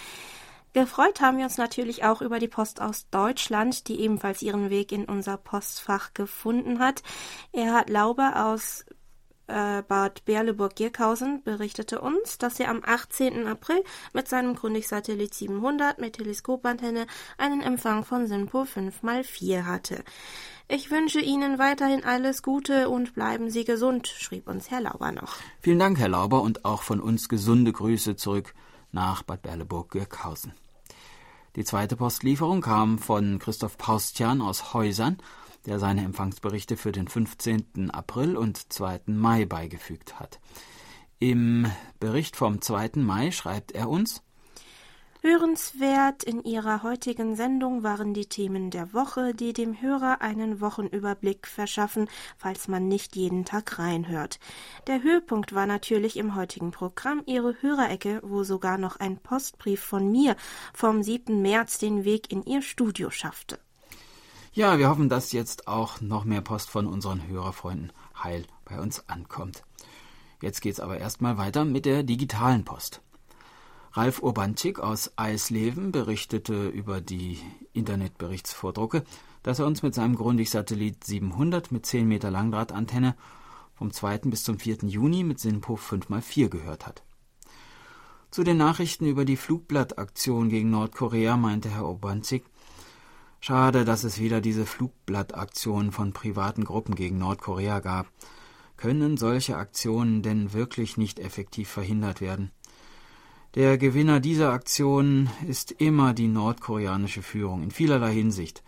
Gefreut 0.73 1.21
haben 1.21 1.39
wir 1.39 1.45
uns 1.45 1.57
natürlich 1.57 2.05
auch 2.05 2.23
über 2.23 2.39
die 2.39 2.49
Post 2.49 2.81
aus 2.81 3.09
Deutschland, 3.11 3.89
die 3.89 4.01
ebenfalls 4.01 4.41
ihren 4.41 4.71
Weg 4.71 4.93
in 4.93 5.07
unser 5.07 5.37
Postfach 5.37 6.15
gefunden 6.15 6.79
hat. 6.79 7.03
Er 7.51 7.73
hat 7.73 7.91
Lauber 7.91 8.47
aus 8.47 8.85
äh, 9.51 9.83
Bad 9.87 10.25
Berleburg-Girkhausen 10.25 11.43
berichtete 11.43 12.01
uns, 12.01 12.39
dass 12.39 12.61
er 12.61 12.71
am 12.71 12.83
18. 12.85 13.47
April 13.47 13.83
mit 14.13 14.29
seinem 14.29 14.55
Grundig-Satellit 14.55 15.35
700 15.35 15.99
mit 15.99 16.15
Teleskopantenne 16.15 17.07
einen 17.37 17.61
Empfang 17.61 18.05
von 18.05 18.27
SINPO 18.27 18.63
5x4 18.63 19.65
hatte. 19.65 20.05
Ich 20.69 20.91
wünsche 20.91 21.21
Ihnen 21.21 21.59
weiterhin 21.59 22.05
alles 22.05 22.43
Gute 22.43 22.89
und 22.89 23.15
bleiben 23.15 23.51
Sie 23.51 23.65
gesund, 23.65 24.07
schrieb 24.07 24.49
uns 24.49 24.71
Herr 24.71 24.81
Lauber 24.81 25.11
noch. 25.11 25.35
Vielen 25.61 25.81
Dank, 25.81 25.99
Herr 25.99 26.09
Lauber, 26.09 26.43
und 26.43 26.65
auch 26.65 26.83
von 26.83 27.01
uns 27.01 27.29
gesunde 27.29 27.73
Grüße 27.73 28.15
zurück 28.15 28.55
nach 28.93 29.25
Bad 29.25 29.43
Berleburg-Girkhausen. 29.43 30.53
Die 31.57 31.65
zweite 31.65 31.97
Postlieferung 31.97 32.61
kam 32.61 32.99
von 32.99 33.41
Christoph 33.41 33.77
Paustian 33.77 34.41
aus 34.41 34.73
Häusern, 34.73 35.19
der 35.67 35.79
seine 35.79 36.05
Empfangsberichte 36.05 36.77
für 36.77 36.93
den 36.93 37.09
15. 37.09 37.91
April 37.91 38.37
und 38.37 38.73
2. 38.73 39.03
Mai 39.07 39.45
beigefügt 39.45 40.19
hat. 40.19 40.41
Im 41.19 41.71
Bericht 41.99 42.37
vom 42.37 42.61
2. 42.61 42.93
Mai 42.97 43.31
schreibt 43.31 43.73
er 43.73 43.89
uns 43.89 44.23
Hörenswert 45.23 46.23
in 46.23 46.43
ihrer 46.45 46.83
heutigen 46.83 47.37
Sendung 47.37 47.83
waren 47.83 48.15
die 48.15 48.25
Themen 48.25 48.71
der 48.71 48.95
Woche, 48.95 49.35
die 49.35 49.53
dem 49.53 49.83
Hörer 49.83 50.23
einen 50.23 50.63
Wochenüberblick 50.63 51.47
verschaffen, 51.47 52.09
falls 52.39 52.69
man 52.69 52.89
nicht 52.89 53.17
jeden 53.17 53.45
Tag 53.45 53.79
reinhört. 53.79 54.41
Der 54.87 55.03
Höhepunkt 55.03 55.55
war 55.55 55.67
natürlich 55.67 56.17
im 56.17 56.37
heutigen 56.37 56.71
Programm 56.71 57.23
Ihre 57.27 57.61
Hörerecke, 57.61 58.21
wo 58.25 58.45
sogar 58.45 58.79
noch 58.79 58.97
ein 58.97 59.19
Postbrief 59.19 59.83
von 59.83 60.11
mir 60.11 60.37
vom 60.73 61.03
7. 61.03 61.43
März 61.43 61.77
den 61.77 62.05
Weg 62.07 62.33
in 62.33 62.43
Ihr 62.43 62.63
Studio 62.63 63.11
schaffte. 63.11 63.59
Ja, 64.61 64.79
wir 64.79 64.91
hoffen, 64.91 65.09
dass 65.09 65.33
jetzt 65.33 65.69
auch 65.69 66.03
noch 66.03 66.27
mehr 66.27 66.43
Post 66.43 66.69
von 66.69 66.87
unseren 66.87 67.27
Hörerfreunden 67.27 67.93
heil 68.23 68.45
bei 68.67 68.79
uns 68.79 69.09
ankommt. 69.09 69.63
Jetzt 70.43 70.61
geht's 70.61 70.81
aber 70.81 70.99
erstmal 70.99 71.39
weiter 71.39 71.65
mit 71.65 71.87
der 71.87 72.03
digitalen 72.03 72.67
Post. 72.67 73.01
Ralf 73.93 74.23
Urbanczyk 74.23 74.79
aus 74.79 75.13
Eisleben 75.17 75.93
berichtete 75.93 76.69
über 76.69 77.01
die 77.01 77.39
Internetberichtsvordrucke, 77.73 79.03
dass 79.43 79.61
er 79.61 79.67
uns 79.67 79.83
mit 79.83 79.95
seinem 79.95 80.15
Grundig-Satellit 80.15 81.05
700 81.05 81.73
mit 81.73 81.87
10 81.87 82.07
Meter 82.07 82.31
Langdrahtantenne 82.31 83.17
vom 83.77 83.91
2. 83.91 84.19
bis 84.27 84.45
zum 84.45 84.59
4. 84.59 84.81
Juni 84.83 85.25
mit 85.25 85.41
SINPO 85.41 85.77
5x4 85.77 86.51
gehört 86.51 86.87
hat. 86.87 87.03
Zu 88.31 88.45
den 88.45 88.59
Nachrichten 88.59 89.07
über 89.07 89.25
die 89.25 89.39
Flugblattaktion 89.39 90.51
gegen 90.51 90.69
Nordkorea 90.69 91.39
meinte 91.39 91.71
Herr 91.71 91.87
Urbanczyk, 91.89 92.45
Schade, 93.43 93.87
dass 93.87 94.05
es 94.05 94.21
wieder 94.21 94.43
diese 94.43 94.67
Flugblattaktionen 94.67 95.93
von 95.93 96.13
privaten 96.13 96.63
Gruppen 96.63 96.95
gegen 96.95 97.17
Nordkorea 97.17 97.81
gab. 97.81 98.07
Können 98.77 99.17
solche 99.17 99.57
Aktionen 99.57 100.23
denn 100.23 100.53
wirklich 100.53 100.99
nicht 100.99 101.19
effektiv 101.19 101.71
verhindert 101.71 102.21
werden? 102.21 102.51
Der 103.55 103.79
Gewinner 103.79 104.21
dieser 104.21 104.53
Aktion 104.53 105.31
ist 105.49 105.73
immer 105.73 106.13
die 106.13 106.29
nordkoreanische 106.29 107.23
Führung 107.23 107.63
in 107.63 107.71
vielerlei 107.71 108.13
Hinsicht. 108.13 108.63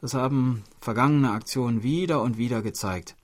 Das 0.00 0.14
haben 0.14 0.64
vergangene 0.80 1.30
Aktionen 1.30 1.84
wieder 1.84 2.20
und 2.20 2.36
wieder 2.36 2.62
gezeigt. 2.62 3.14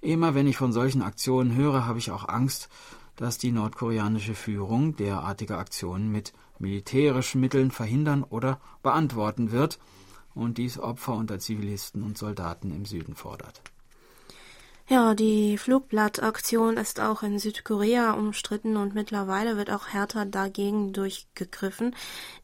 Immer 0.00 0.36
wenn 0.36 0.46
ich 0.46 0.56
von 0.56 0.72
solchen 0.72 1.02
Aktionen 1.02 1.56
höre, 1.56 1.86
habe 1.86 1.98
ich 1.98 2.12
auch 2.12 2.28
Angst, 2.28 2.68
dass 3.16 3.36
die 3.36 3.50
nordkoreanische 3.50 4.34
Führung 4.34 4.94
derartige 4.94 5.58
Aktionen 5.58 6.12
mit 6.12 6.32
militärischen 6.60 7.40
Mitteln 7.40 7.72
verhindern 7.72 8.22
oder 8.22 8.60
beantworten 8.82 9.50
wird 9.50 9.80
und 10.34 10.58
dies 10.58 10.78
Opfer 10.78 11.14
unter 11.14 11.38
Zivilisten 11.38 12.02
und 12.02 12.18
Soldaten 12.18 12.70
im 12.70 12.84
Süden 12.84 13.14
fordert. 13.14 13.62
Ja, 14.86 15.14
die 15.14 15.56
Flugblattaktion 15.56 16.76
ist 16.76 17.00
auch 17.00 17.22
in 17.22 17.38
Südkorea 17.38 18.12
umstritten 18.12 18.76
und 18.76 18.94
mittlerweile 18.94 19.56
wird 19.56 19.70
auch 19.70 19.88
härter 19.88 20.26
dagegen 20.26 20.92
durchgegriffen. 20.92 21.96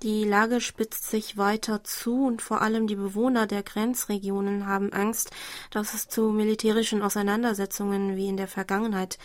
Die 0.03 0.25
Lage 0.25 0.63
spitzt 0.63 1.11
sich 1.11 1.37
weiter 1.37 1.85
zu 1.85 2.25
und 2.25 2.41
vor 2.41 2.63
allem 2.63 2.87
die 2.87 2.97
Bewohner 2.97 3.47
der 3.47 3.63
Grenzregionen 3.63 4.67
haben 4.67 4.91
Angst, 4.91 5.33
dass 5.71 5.93
es 5.93 6.09
zu 6.09 6.31
militärischen 6.31 7.03
Auseinandersetzungen 7.03 8.17
wie 8.17 8.29
in 8.29 8.39
der 8.39 8.49
Vergangenheit 8.49 9.19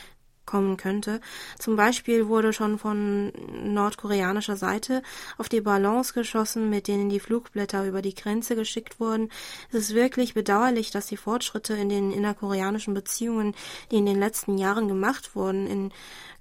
kommen 0.45 0.77
könnte. 0.77 1.21
Zum 1.59 1.75
Beispiel 1.75 2.27
wurde 2.27 2.53
schon 2.53 2.77
von 2.77 3.31
nordkoreanischer 3.63 4.57
Seite 4.57 5.01
auf 5.37 5.49
die 5.49 5.61
Ballons 5.61 6.13
geschossen, 6.13 6.69
mit 6.69 6.87
denen 6.87 7.09
die 7.09 7.19
Flugblätter 7.19 7.85
über 7.85 8.01
die 8.01 8.15
Grenze 8.15 8.55
geschickt 8.55 8.99
wurden. 8.99 9.29
Es 9.69 9.75
ist 9.75 9.95
wirklich 9.95 10.33
bedauerlich, 10.33 10.91
dass 10.91 11.07
die 11.07 11.17
Fortschritte 11.17 11.73
in 11.73 11.89
den 11.89 12.11
innerkoreanischen 12.11 12.93
Beziehungen, 12.93 13.55
die 13.91 13.97
in 13.97 14.05
den 14.05 14.19
letzten 14.19 14.57
Jahren 14.57 14.87
gemacht 14.87 15.35
wurden, 15.35 15.67
in 15.67 15.91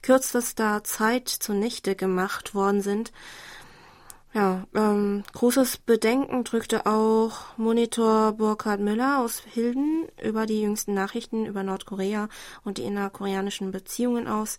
kürzester 0.02 0.84
Zeit 0.84 1.28
zunichte 1.28 1.96
gemacht 1.96 2.54
worden 2.54 2.82
sind. 2.82 3.12
Ja, 4.34 4.66
ähm, 4.74 5.22
großes 5.32 5.76
Bedenken 5.76 6.42
drückte 6.42 6.86
auch 6.86 7.56
Monitor 7.56 8.32
Burkhard 8.32 8.80
Müller 8.80 9.20
aus 9.20 9.38
Hilden 9.38 10.08
über 10.20 10.44
die 10.44 10.60
jüngsten 10.60 10.92
Nachrichten 10.92 11.46
über 11.46 11.62
Nordkorea 11.62 12.28
und 12.64 12.78
die 12.78 12.82
innerkoreanischen 12.82 13.70
Beziehungen 13.70 14.26
aus. 14.26 14.58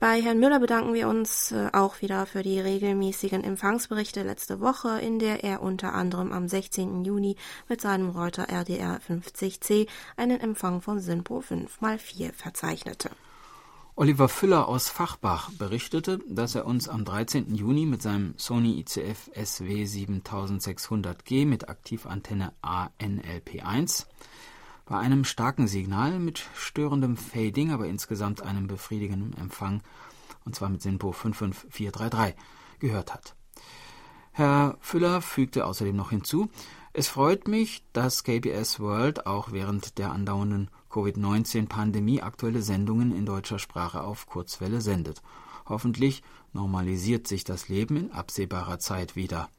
Bei 0.00 0.22
Herrn 0.22 0.38
Müller 0.38 0.60
bedanken 0.60 0.94
wir 0.94 1.08
uns 1.08 1.52
äh, 1.52 1.68
auch 1.74 2.00
wieder 2.00 2.24
für 2.24 2.42
die 2.42 2.58
regelmäßigen 2.58 3.44
Empfangsberichte 3.44 4.22
letzte 4.22 4.60
Woche, 4.60 4.98
in 5.00 5.18
der 5.18 5.44
er 5.44 5.60
unter 5.60 5.92
anderem 5.92 6.32
am 6.32 6.48
16. 6.48 7.04
Juni 7.04 7.36
mit 7.68 7.82
seinem 7.82 8.08
Reuter 8.08 8.48
RDR 8.48 8.98
50C 9.06 9.88
einen 10.16 10.40
Empfang 10.40 10.80
von 10.80 11.00
SINPO 11.00 11.40
5x4 11.40 12.32
verzeichnete. 12.32 13.10
Oliver 13.98 14.28
Füller 14.28 14.68
aus 14.68 14.90
Fachbach 14.90 15.50
berichtete, 15.52 16.18
dass 16.28 16.54
er 16.54 16.66
uns 16.66 16.86
am 16.86 17.06
13. 17.06 17.54
Juni 17.54 17.86
mit 17.86 18.02
seinem 18.02 18.34
Sony 18.36 18.78
ICF 18.80 19.30
SW 19.34 19.84
7600G 19.84 21.46
mit 21.46 21.70
Aktivantenne 21.70 22.52
ANLP1 22.60 24.04
bei 24.84 24.98
einem 24.98 25.24
starken 25.24 25.66
Signal 25.66 26.18
mit 26.18 26.46
störendem 26.54 27.16
Fading, 27.16 27.72
aber 27.72 27.86
insgesamt 27.86 28.42
einem 28.42 28.66
befriedigenden 28.66 29.34
Empfang, 29.38 29.80
und 30.44 30.54
zwar 30.54 30.68
mit 30.68 30.82
SINPO 30.82 31.12
55433, 31.12 32.34
gehört 32.78 33.14
hat. 33.14 33.34
Herr 34.32 34.76
Füller 34.82 35.22
fügte 35.22 35.64
außerdem 35.64 35.96
noch 35.96 36.10
hinzu, 36.10 36.50
es 36.92 37.08
freut 37.08 37.48
mich, 37.48 37.82
dass 37.94 38.24
KBS 38.24 38.78
World 38.78 39.26
auch 39.26 39.52
während 39.52 39.96
der 39.96 40.12
andauernden 40.12 40.68
Covid-19-Pandemie 40.96 42.22
aktuelle 42.22 42.62
Sendungen 42.62 43.14
in 43.14 43.26
deutscher 43.26 43.58
Sprache 43.58 44.02
auf 44.02 44.26
Kurzwelle 44.26 44.80
sendet. 44.80 45.20
Hoffentlich 45.68 46.22
normalisiert 46.54 47.26
sich 47.28 47.44
das 47.44 47.68
Leben 47.68 47.98
in 47.98 48.12
absehbarer 48.12 48.78
Zeit 48.78 49.14
wieder. 49.14 49.50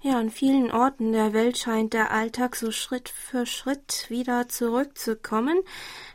Ja, 0.00 0.18
an 0.18 0.30
vielen 0.30 0.70
Orten 0.70 1.12
der 1.12 1.34
Welt 1.34 1.58
scheint 1.58 1.92
der 1.92 2.10
Alltag 2.10 2.56
so 2.56 2.70
Schritt 2.70 3.10
für 3.10 3.44
Schritt 3.44 4.06
wieder 4.08 4.48
zurückzukommen. 4.48 5.60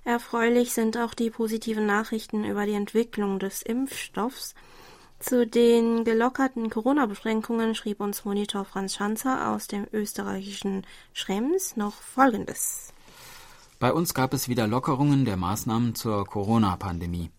Erfreulich 0.06 0.74
sind 0.74 0.98
auch 0.98 1.14
die 1.14 1.30
positiven 1.30 1.86
Nachrichten 1.86 2.46
über 2.46 2.66
die 2.66 2.74
Entwicklung 2.74 3.38
des 3.38 3.62
Impfstoffs. 3.62 4.56
Zu 5.20 5.46
den 5.46 6.04
gelockerten 6.04 6.72
Corona-Beschränkungen 6.72 7.76
schrieb 7.76 8.00
uns 8.00 8.26
Monitor 8.26 8.66
Franz 8.66 8.96
Schanzer 8.96 9.52
aus 9.52 9.68
dem 9.68 9.86
österreichischen 9.92 10.84
Schrems 11.14 11.76
noch 11.76 11.94
Folgendes. 11.94 12.92
Bei 13.80 13.94
uns 13.94 14.14
gab 14.14 14.34
es 14.34 14.50
wieder 14.50 14.68
Lockerungen 14.68 15.24
der 15.24 15.38
Maßnahmen 15.38 15.96
zur 15.96 16.26
Corona-Pandemie. 16.26 17.32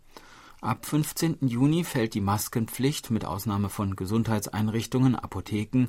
Ab 0.62 0.86
15. 0.86 1.36
Juni 1.42 1.84
fällt 1.84 2.14
die 2.14 2.22
Maskenpflicht 2.22 3.10
mit 3.10 3.26
Ausnahme 3.26 3.68
von 3.68 3.94
Gesundheitseinrichtungen, 3.94 5.16
Apotheken 5.16 5.88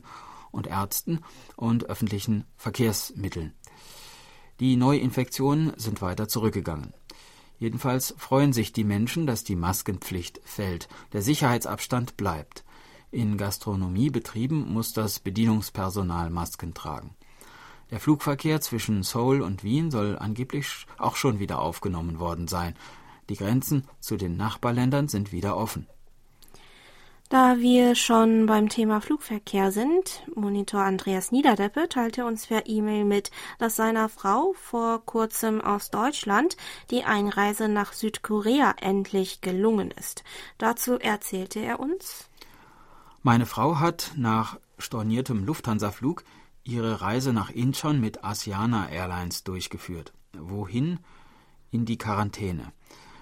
und 0.51 0.67
Ärzten 0.67 1.22
und 1.55 1.86
öffentlichen 1.86 2.43
Verkehrsmitteln. 2.58 3.53
Die 4.60 4.75
Neuinfektionen 4.75 5.72
sind 5.77 6.01
weiter 6.01 6.27
zurückgegangen. 6.27 6.93
Jedenfalls 7.58 8.13
freuen 8.17 8.51
sich 8.51 8.74
die 8.74 8.84
Menschen, 8.84 9.27
dass 9.27 9.46
die 9.46 9.55
Maskenpflicht 9.55 10.41
fällt. 10.43 10.89
Der 11.13 11.22
Sicherheitsabstand 11.22 12.17
bleibt. 12.17 12.65
In 13.10 13.38
Gastronomiebetrieben 13.38 14.74
muss 14.74 14.91
das 14.91 15.20
Bedienungspersonal 15.20 16.29
Masken 16.29 16.74
tragen. 16.74 17.15
Der 17.91 18.00
Flugverkehr 18.00 18.62
zwischen 18.62 19.03
Seoul 19.03 19.41
und 19.41 19.63
Wien 19.63 19.91
soll 19.91 20.17
angeblich 20.17 20.88
auch 20.98 21.17
schon 21.17 21.39
wieder 21.39 21.60
aufgenommen 21.60 22.19
worden 22.19 22.48
sein. 22.48 22.74
Die 23.29 23.36
Grenzen 23.36 23.86
zu 24.00 24.15
den 24.15 24.38
Nachbarländern 24.38 25.10
sind 25.10 25.31
wieder 25.31 25.57
offen. 25.57 25.88
Da 27.27 27.60
wir 27.60 27.95
schon 27.95 28.45
beim 28.45 28.67
Thema 28.67 29.00
Flugverkehr 29.00 29.71
sind, 29.71 30.24
Monitor 30.36 30.81
Andreas 30.81 31.31
Niederdeppe 31.31 31.88
teilte 31.88 32.25
uns 32.25 32.48
per 32.48 32.67
E-Mail 32.67 33.05
mit, 33.05 33.31
dass 33.57 33.77
seiner 33.77 34.10
Frau 34.10 34.53
vor 34.53 35.05
kurzem 35.05 35.62
aus 35.62 35.91
Deutschland 35.91 36.57
die 36.89 37.05
Einreise 37.05 37.69
nach 37.69 37.93
Südkorea 37.93 38.75
endlich 38.81 39.39
gelungen 39.39 39.91
ist. 39.91 40.25
Dazu 40.57 41.00
erzählte 41.00 41.60
er 41.60 41.79
uns. 41.79 42.29
Meine 43.24 43.45
Frau 43.45 43.79
hat 43.79 44.12
nach 44.17 44.60
storniertem 44.77 45.45
Lufthansa-Flug 45.45 46.25
ihre 46.63 47.01
Reise 47.01 47.34
nach 47.34 47.50
Incheon 47.50 48.00
mit 48.00 48.24
Asiana 48.24 48.89
Airlines 48.89 49.44
durchgeführt. 49.44 50.13
Wohin? 50.34 51.00
In 51.72 51.86
die 51.86 51.98
Quarantäne. 51.98 52.74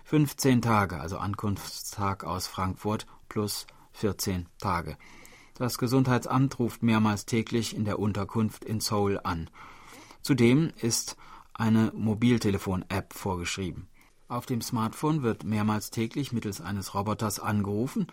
15 0.06 0.62
Tage, 0.62 1.00
also 1.00 1.18
Ankunftstag 1.18 2.24
aus 2.24 2.48
Frankfurt 2.48 3.06
plus 3.28 3.68
14 3.94 4.48
Tage. 4.58 4.98
Das 5.54 5.78
Gesundheitsamt 5.78 6.58
ruft 6.58 6.82
mehrmals 6.84 7.26
täglich 7.26 7.76
in 7.76 7.86
der 7.86 8.00
Unterkunft 8.00 8.66
in 8.66 8.80
Seoul 8.80 9.20
an. 9.24 9.50
Zudem 10.22 10.72
ist 10.78 11.16
eine 11.54 11.92
Mobiltelefon-App 11.94 13.14
vorgeschrieben. 13.14 13.88
Auf 14.28 14.46
dem 14.46 14.62
Smartphone 14.62 15.22
wird 15.22 15.44
mehrmals 15.44 15.92
täglich 15.92 16.32
mittels 16.32 16.62
eines 16.62 16.94
Roboters 16.94 17.40
angerufen 17.40 18.08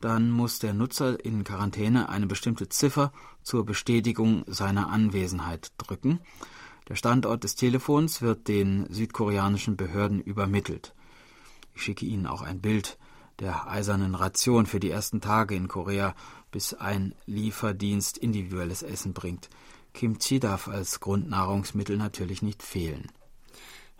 dann 0.00 0.30
muss 0.30 0.58
der 0.58 0.74
Nutzer 0.74 1.24
in 1.24 1.44
Quarantäne 1.44 2.08
eine 2.08 2.26
bestimmte 2.26 2.68
Ziffer 2.68 3.12
zur 3.42 3.66
Bestätigung 3.66 4.44
seiner 4.46 4.90
Anwesenheit 4.90 5.72
drücken. 5.78 6.20
Der 6.88 6.94
Standort 6.94 7.44
des 7.44 7.54
Telefons 7.54 8.22
wird 8.22 8.48
den 8.48 8.86
südkoreanischen 8.92 9.76
Behörden 9.76 10.20
übermittelt. 10.20 10.94
Ich 11.74 11.82
schicke 11.82 12.06
Ihnen 12.06 12.26
auch 12.26 12.42
ein 12.42 12.60
Bild 12.60 12.98
der 13.40 13.68
eisernen 13.68 14.14
Ration 14.14 14.66
für 14.66 14.80
die 14.80 14.90
ersten 14.90 15.20
Tage 15.20 15.54
in 15.54 15.68
Korea, 15.68 16.14
bis 16.50 16.74
ein 16.74 17.14
Lieferdienst 17.26 18.18
individuelles 18.18 18.82
Essen 18.82 19.12
bringt. 19.12 19.48
Kimchi 19.94 20.40
darf 20.40 20.68
als 20.68 21.00
Grundnahrungsmittel 21.00 21.96
natürlich 21.96 22.42
nicht 22.42 22.62
fehlen. 22.62 23.10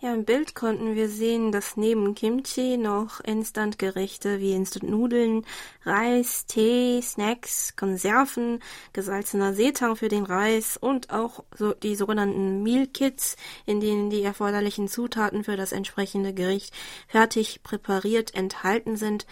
Ja, 0.01 0.13
im 0.13 0.23
Bild 0.23 0.55
konnten 0.55 0.95
wir 0.95 1.09
sehen, 1.09 1.51
dass 1.51 1.75
neben 1.75 2.15
Kimchi 2.15 2.77
noch 2.77 3.19
Instantgerichte 3.19 4.39
wie 4.39 4.53
Instant-Nudeln, 4.53 5.45
Reis, 5.83 6.45
Tee, 6.45 7.01
Snacks, 7.01 7.75
Konserven, 7.75 8.61
gesalzener 8.93 9.53
Seetang 9.53 9.97
für 9.97 10.07
den 10.07 10.23
Reis 10.23 10.77
und 10.77 11.09
auch 11.09 11.43
so 11.53 11.73
die 11.73 11.95
sogenannten 11.95 12.63
Meal 12.63 12.87
Kits, 12.87 13.35
in 13.65 13.81
denen 13.81 14.09
die 14.09 14.23
erforderlichen 14.23 14.87
Zutaten 14.87 15.43
für 15.43 15.57
das 15.57 15.73
entsprechende 15.73 16.33
Gericht 16.33 16.73
fertig 17.09 17.61
präpariert 17.61 18.33
enthalten 18.35 18.95
sind, 18.95 19.25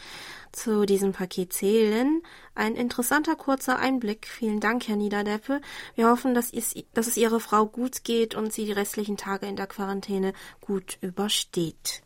zu 0.57 0.85
diesem 0.85 1.13
Paket 1.13 1.53
zählen. 1.53 2.21
Ein 2.55 2.75
interessanter 2.75 3.35
kurzer 3.35 3.79
Einblick. 3.79 4.27
Vielen 4.27 4.59
Dank, 4.59 4.87
Herr 4.87 4.95
Niederdeppe. 4.95 5.61
Wir 5.95 6.09
hoffen, 6.09 6.33
dass 6.33 6.51
es, 6.51 6.75
dass 6.93 7.07
es 7.07 7.15
Ihrer 7.17 7.39
Frau 7.39 7.65
gut 7.65 8.03
geht 8.03 8.35
und 8.35 8.51
sie 8.51 8.65
die 8.65 8.71
restlichen 8.71 9.17
Tage 9.17 9.45
in 9.45 9.55
der 9.55 9.67
Quarantäne 9.67 10.33
gut 10.59 10.97
übersteht. 11.01 12.01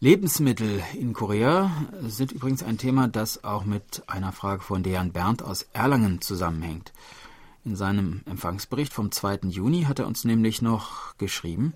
Lebensmittel 0.00 0.82
in 0.94 1.12
Korea 1.12 1.70
sind 2.02 2.32
übrigens 2.32 2.62
ein 2.62 2.78
Thema, 2.78 3.06
das 3.06 3.44
auch 3.44 3.64
mit 3.64 4.02
einer 4.08 4.32
Frage 4.32 4.62
von 4.62 4.82
Dejan 4.82 5.12
Berndt 5.12 5.42
aus 5.42 5.68
Erlangen 5.72 6.20
zusammenhängt. 6.20 6.92
In 7.64 7.76
seinem 7.76 8.22
Empfangsbericht 8.26 8.92
vom 8.92 9.12
2. 9.12 9.40
Juni 9.48 9.82
hat 9.84 10.00
er 10.00 10.08
uns 10.08 10.24
nämlich 10.24 10.60
noch 10.60 11.16
geschrieben, 11.18 11.74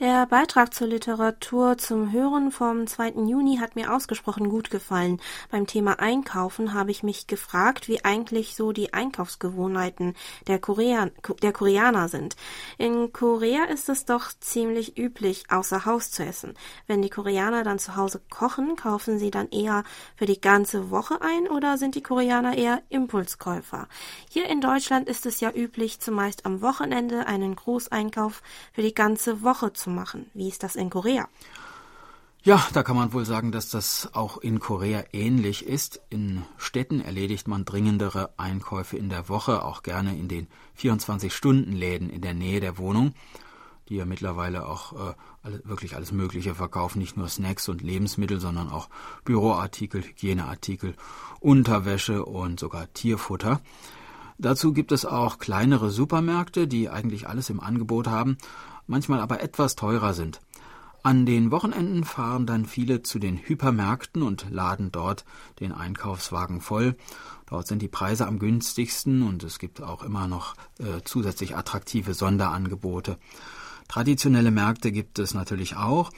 der 0.00 0.26
Beitrag 0.26 0.74
zur 0.74 0.86
Literatur 0.86 1.76
zum 1.76 2.12
Hören 2.12 2.52
vom 2.52 2.86
2. 2.86 3.14
Juni 3.26 3.56
hat 3.56 3.74
mir 3.74 3.92
ausgesprochen 3.92 4.48
gut 4.48 4.70
gefallen. 4.70 5.20
Beim 5.50 5.66
Thema 5.66 5.98
Einkaufen 5.98 6.72
habe 6.72 6.92
ich 6.92 7.02
mich 7.02 7.26
gefragt, 7.26 7.88
wie 7.88 8.04
eigentlich 8.04 8.54
so 8.54 8.70
die 8.70 8.94
Einkaufsgewohnheiten 8.94 10.14
der, 10.46 10.60
Korean 10.60 11.10
der 11.42 11.52
Koreaner 11.52 12.08
sind. 12.08 12.36
In 12.76 13.12
Korea 13.12 13.64
ist 13.64 13.88
es 13.88 14.04
doch 14.04 14.30
ziemlich 14.38 14.96
üblich, 14.96 15.46
außer 15.50 15.84
Haus 15.84 16.12
zu 16.12 16.24
essen. 16.24 16.54
Wenn 16.86 17.02
die 17.02 17.10
Koreaner 17.10 17.64
dann 17.64 17.80
zu 17.80 17.96
Hause 17.96 18.20
kochen, 18.30 18.76
kaufen 18.76 19.18
sie 19.18 19.32
dann 19.32 19.48
eher 19.48 19.82
für 20.14 20.26
die 20.26 20.40
ganze 20.40 20.92
Woche 20.92 21.20
ein 21.22 21.48
oder 21.48 21.76
sind 21.76 21.96
die 21.96 22.02
Koreaner 22.02 22.56
eher 22.56 22.82
Impulskäufer? 22.88 23.88
Hier 24.30 24.46
in 24.48 24.60
Deutschland 24.60 25.08
ist 25.08 25.26
es 25.26 25.40
ja 25.40 25.50
üblich, 25.50 25.98
zumeist 25.98 26.46
am 26.46 26.62
Wochenende 26.62 27.26
einen 27.26 27.56
Großeinkauf 27.56 28.42
für 28.72 28.82
die 28.82 28.94
ganze 28.94 29.42
Woche 29.42 29.72
zu 29.72 29.87
zu 29.88 29.94
machen. 29.94 30.26
Wie 30.34 30.48
ist 30.48 30.62
das 30.62 30.76
in 30.76 30.90
Korea? 30.90 31.28
Ja, 32.44 32.64
da 32.72 32.82
kann 32.82 32.96
man 32.96 33.12
wohl 33.12 33.24
sagen, 33.24 33.50
dass 33.50 33.68
das 33.68 34.10
auch 34.12 34.38
in 34.38 34.60
Korea 34.60 35.02
ähnlich 35.12 35.66
ist. 35.66 36.00
In 36.08 36.44
Städten 36.56 37.00
erledigt 37.00 37.48
man 37.48 37.64
dringendere 37.64 38.30
Einkäufe 38.36 38.96
in 38.96 39.08
der 39.08 39.28
Woche, 39.28 39.64
auch 39.64 39.82
gerne 39.82 40.16
in 40.16 40.28
den 40.28 40.46
24-Stunden-Läden 40.78 42.10
in 42.10 42.20
der 42.20 42.34
Nähe 42.34 42.60
der 42.60 42.78
Wohnung, 42.78 43.12
die 43.88 43.96
ja 43.96 44.04
mittlerweile 44.04 44.66
auch 44.66 44.92
äh, 44.92 45.14
wirklich 45.64 45.96
alles 45.96 46.12
Mögliche 46.12 46.54
verkaufen, 46.54 47.00
nicht 47.00 47.16
nur 47.16 47.28
Snacks 47.28 47.68
und 47.68 47.82
Lebensmittel, 47.82 48.38
sondern 48.38 48.70
auch 48.70 48.88
Büroartikel, 49.24 50.02
Hygieneartikel, 50.02 50.94
Unterwäsche 51.40 52.24
und 52.24 52.60
sogar 52.60 52.92
Tierfutter. 52.92 53.60
Dazu 54.38 54.72
gibt 54.72 54.92
es 54.92 55.04
auch 55.04 55.38
kleinere 55.38 55.90
Supermärkte, 55.90 56.68
die 56.68 56.88
eigentlich 56.88 57.28
alles 57.28 57.50
im 57.50 57.58
Angebot 57.58 58.06
haben, 58.06 58.38
manchmal 58.88 59.20
aber 59.20 59.40
etwas 59.40 59.76
teurer 59.76 60.14
sind. 60.14 60.40
An 61.04 61.26
den 61.26 61.52
Wochenenden 61.52 62.02
fahren 62.04 62.44
dann 62.44 62.66
viele 62.66 63.02
zu 63.02 63.20
den 63.20 63.38
Hypermärkten 63.38 64.22
und 64.22 64.46
laden 64.50 64.90
dort 64.90 65.24
den 65.60 65.72
Einkaufswagen 65.72 66.60
voll. 66.60 66.96
Dort 67.46 67.68
sind 67.68 67.80
die 67.80 67.88
Preise 67.88 68.26
am 68.26 68.38
günstigsten 68.40 69.22
und 69.22 69.44
es 69.44 69.58
gibt 69.58 69.80
auch 69.80 70.02
immer 70.02 70.26
noch 70.26 70.54
äh, 70.78 71.00
zusätzlich 71.04 71.56
attraktive 71.56 72.14
Sonderangebote. 72.14 73.16
Traditionelle 73.86 74.50
Märkte 74.50 74.90
gibt 74.90 75.18
es 75.18 75.34
natürlich 75.34 75.76
auch, 75.76 76.10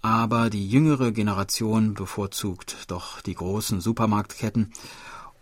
aber 0.00 0.50
die 0.50 0.68
jüngere 0.68 1.12
Generation 1.12 1.94
bevorzugt 1.94 2.90
doch 2.90 3.20
die 3.20 3.34
großen 3.34 3.80
Supermarktketten 3.80 4.72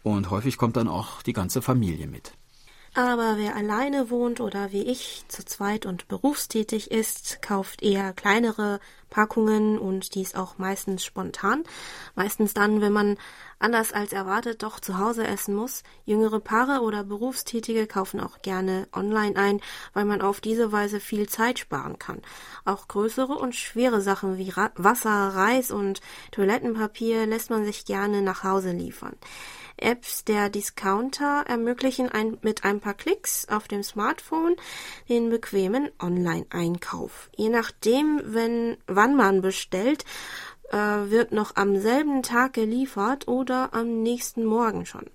und 0.03 0.31
häufig 0.31 0.59
kommt 0.59 0.77
dann 0.77 0.89
auch 0.89 1.23
die 1.23 1.33
ganze 1.33 1.63
Familie 1.63 2.07
mit. 2.07 2.35
Aber 2.95 3.37
wer 3.37 3.55
alleine 3.55 4.11
wohnt 4.11 4.41
oder 4.41 4.73
wie 4.73 4.83
ich 4.83 5.25
zu 5.29 5.45
zweit 5.45 5.87
und 5.87 6.09
berufstätig 6.09 6.91
ist, 6.91 7.41
kauft 7.41 7.83
eher 7.83 8.13
kleinere 8.13 8.81
Packungen 9.11 9.79
und 9.79 10.17
dies 10.17 10.35
auch 10.35 10.59
meistens 10.59 11.05
spontan. 11.05 11.63
Meistens 12.17 12.53
dann, 12.53 12.81
wenn 12.81 12.93
man 12.93 13.17
anders 13.61 13.93
als 13.93 14.13
erwartet 14.13 14.65
doch 14.65 14.81
zu 14.81 14.99
Hause 14.99 15.25
essen 15.25 15.55
muss. 15.55 15.85
Jüngere 16.05 16.41
Paare 16.41 16.81
oder 16.81 17.05
Berufstätige 17.05 17.87
kaufen 17.87 18.19
auch 18.19 18.43
gerne 18.43 18.89
online 18.93 19.37
ein, 19.37 19.61
weil 19.93 20.05
man 20.05 20.21
auf 20.21 20.41
diese 20.41 20.73
Weise 20.73 20.99
viel 20.99 21.29
Zeit 21.29 21.61
sparen 21.61 21.99
kann. 21.99 22.23
Auch 22.65 22.89
größere 22.89 23.35
und 23.35 23.55
schwere 23.55 24.01
Sachen 24.01 24.37
wie 24.37 24.53
Wasser, 24.75 25.29
Reis 25.35 25.71
und 25.71 26.01
Toilettenpapier 26.33 27.27
lässt 27.27 27.51
man 27.51 27.65
sich 27.65 27.85
gerne 27.85 28.21
nach 28.23 28.43
Hause 28.43 28.73
liefern. 28.73 29.15
Apps 29.81 30.25
der 30.25 30.49
Discounter 30.51 31.45
ermöglichen 31.47 32.09
ein, 32.09 32.39
mit 32.43 32.65
ein 32.65 32.81
paar 32.81 32.95
Klicks 32.95 33.49
auf 33.49 33.69
dem 33.69 33.83
Smartphone 33.83 34.57
den 35.09 35.31
bequemen 35.31 35.91
Online-Einkauf. 36.01 37.31
Je 37.37 37.49
nachdem, 37.49 38.21
wenn, 38.25 38.77
wann 38.87 39.17
man 39.17 39.41
bestellt, 39.43 40.05
äh, 40.71 40.77
wird 40.77 41.33
noch 41.33 41.57
am 41.57 41.79
selben 41.79 42.23
Tag 42.23 42.53
geliefert 42.53 43.29
oder 43.29 43.75
am 43.75 44.03
nächsten 44.03 44.45
Morgen 44.45 44.87
schon. 44.87 45.07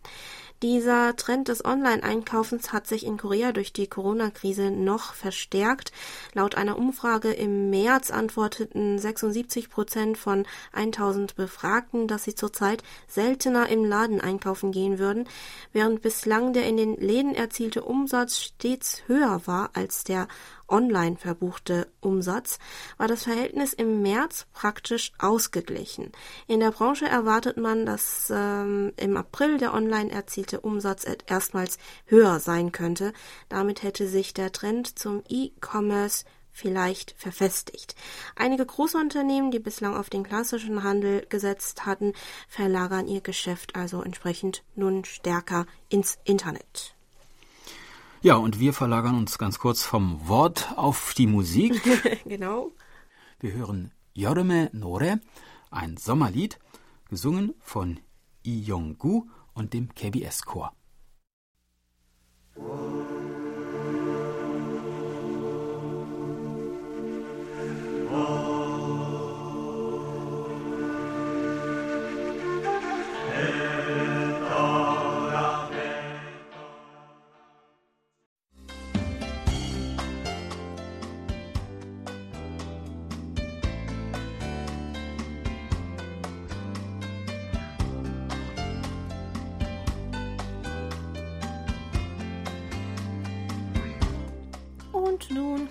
Dieser 0.62 1.18
Trend 1.18 1.50
des 1.50 1.66
Online-Einkaufens 1.66 2.72
hat 2.72 2.88
sich 2.88 3.06
in 3.06 3.18
Korea 3.18 3.52
durch 3.52 3.74
die 3.74 3.88
Corona-Krise 3.88 4.72
noch 4.72 5.14
verstärkt. 5.14 5.92
Laut 6.34 6.56
einer 6.56 6.78
Umfrage 6.78 7.34
im 7.34 7.70
März 7.70 8.10
antworteten 8.10 8.98
76 8.98 9.70
Prozent 9.70 10.18
von 10.18 10.46
1000 10.72 11.36
Befragten, 11.36 12.08
dass 12.08 12.24
sie 12.24 12.36
zurzeit 12.36 12.84
seltener 13.06 13.68
im 13.68 13.84
Laden 13.84 14.22
einkaufen 14.22 14.72
gehen 14.72 14.98
würden, 14.98 15.28
während 15.74 16.02
bislang 16.02 16.54
der 16.54 16.66
in 16.68 16.78
den 16.78 16.96
Läden 16.96 17.36
erzielte 17.36 17.84
Umsatz 17.84 18.40
stets 18.40 19.04
höher 19.08 19.42
war 19.46 19.72
als 19.74 20.06
der 20.06 20.30
online 20.68 21.18
verbuchte 21.18 21.88
Umsatz, 22.02 22.60
war 22.98 23.08
das 23.08 23.24
Verhältnis 23.24 23.74
im 23.74 24.02
März 24.02 24.48
praktisch 24.54 25.12
ausgeglichen. 25.20 26.12
In 26.48 26.60
der 26.60 26.72
Branche 26.72 27.06
erwartet 27.06 27.58
man, 27.58 27.86
dass 27.86 28.32
ähm, 28.34 28.94
im 28.98 29.18
April 29.18 29.58
der 29.58 29.74
online 29.74 30.12
erzielte 30.12 30.62
Umsatz 30.62 31.06
erstmals 31.28 31.78
höher 32.06 32.40
sein 32.40 32.72
könnte. 32.72 33.14
Damit 33.50 33.84
hätte 33.84 34.08
sich 34.08 34.34
der 34.34 34.52
Trend 34.52 34.98
zum 34.98 35.24
E-Commerce 35.28 36.26
vielleicht 36.56 37.14
verfestigt. 37.18 37.96
Einige 38.36 38.66
große 38.66 38.98
Unternehmen, 38.98 39.52
die 39.52 39.60
bislang 39.60 39.96
auf 39.96 40.10
den 40.10 40.24
klassischen 40.24 40.84
Handel 40.84 41.26
gesetzt 41.28 41.86
hatten, 41.86 42.14
verlagern 42.48 43.08
ihr 43.08 43.22
Geschäft 43.22 43.76
also 43.76 44.02
entsprechend 44.02 44.64
nun 44.74 45.04
stärker 45.04 45.66
ins 45.90 46.18
Internet. 46.24 46.96
Ja, 48.26 48.38
und 48.38 48.60
wir 48.60 48.74
verlagern 48.74 49.20
uns 49.20 49.38
ganz 49.38 49.60
kurz 49.60 49.84
vom 49.84 50.28
Wort 50.28 50.74
auf 50.78 51.14
die 51.14 51.28
Musik. 51.28 51.80
genau. 52.26 52.72
Wir 53.40 53.54
hören 53.54 53.92
Yorme 54.16 54.72
Nore, 54.74 55.20
ein 55.70 55.96
Sommerlied, 55.96 56.58
gesungen 57.08 57.54
von 57.60 58.00
Lee 58.44 58.62
Yong-gu 58.62 59.28
und 59.54 59.74
dem 59.76 59.94
KBS-Chor. 59.94 60.74
Und 68.10 68.45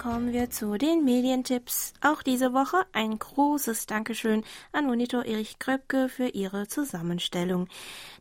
kommen 0.05 0.35
wir 0.35 0.51
zu 0.51 0.77
den 0.77 1.03
Medientipps. 1.03 1.95
Auch 2.03 2.23
diese 2.23 2.53
Woche 2.53 2.85
ein 2.93 3.19
großes 3.19 3.87
Dankeschön 3.87 4.45
an 4.71 4.85
Monitor 4.85 5.25
Erich 5.25 5.59
Kröpke 5.59 6.11
für 6.11 6.29
ihre 6.29 6.69
Zusammenstellung. 6.69 7.69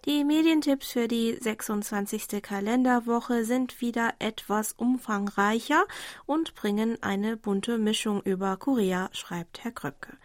Die 0.06 0.24
Medientipps 0.24 0.94
für 0.94 1.10
die 1.10 1.36
26. 1.38 2.42
Kalenderwoche 2.42 3.44
sind 3.44 3.82
wieder 3.82 4.14
etwas 4.20 4.72
umfangreicher 4.72 5.84
und 6.26 6.56
bringen 6.56 7.04
eine 7.04 7.36
bunte 7.36 7.78
Mischung 7.78 8.22
über 8.22 8.56
Korea, 8.56 9.10
schreibt 9.12 9.66
Herr 9.66 9.74
Kröpke. 9.74 10.16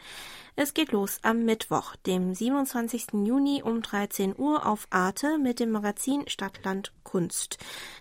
Es 0.60 0.74
geht 0.74 0.90
los 0.90 1.20
am 1.22 1.44
Mittwoch, 1.44 1.94
dem 2.04 2.34
27. 2.34 3.12
Juni 3.24 3.62
um 3.62 3.80
13 3.80 4.36
Uhr 4.36 4.66
auf 4.66 4.88
Arte 4.90 5.38
mit 5.38 5.60
dem 5.60 5.70
Magazin 5.70 6.26
Stadtland 6.26 6.92
Kunst. 7.04 7.58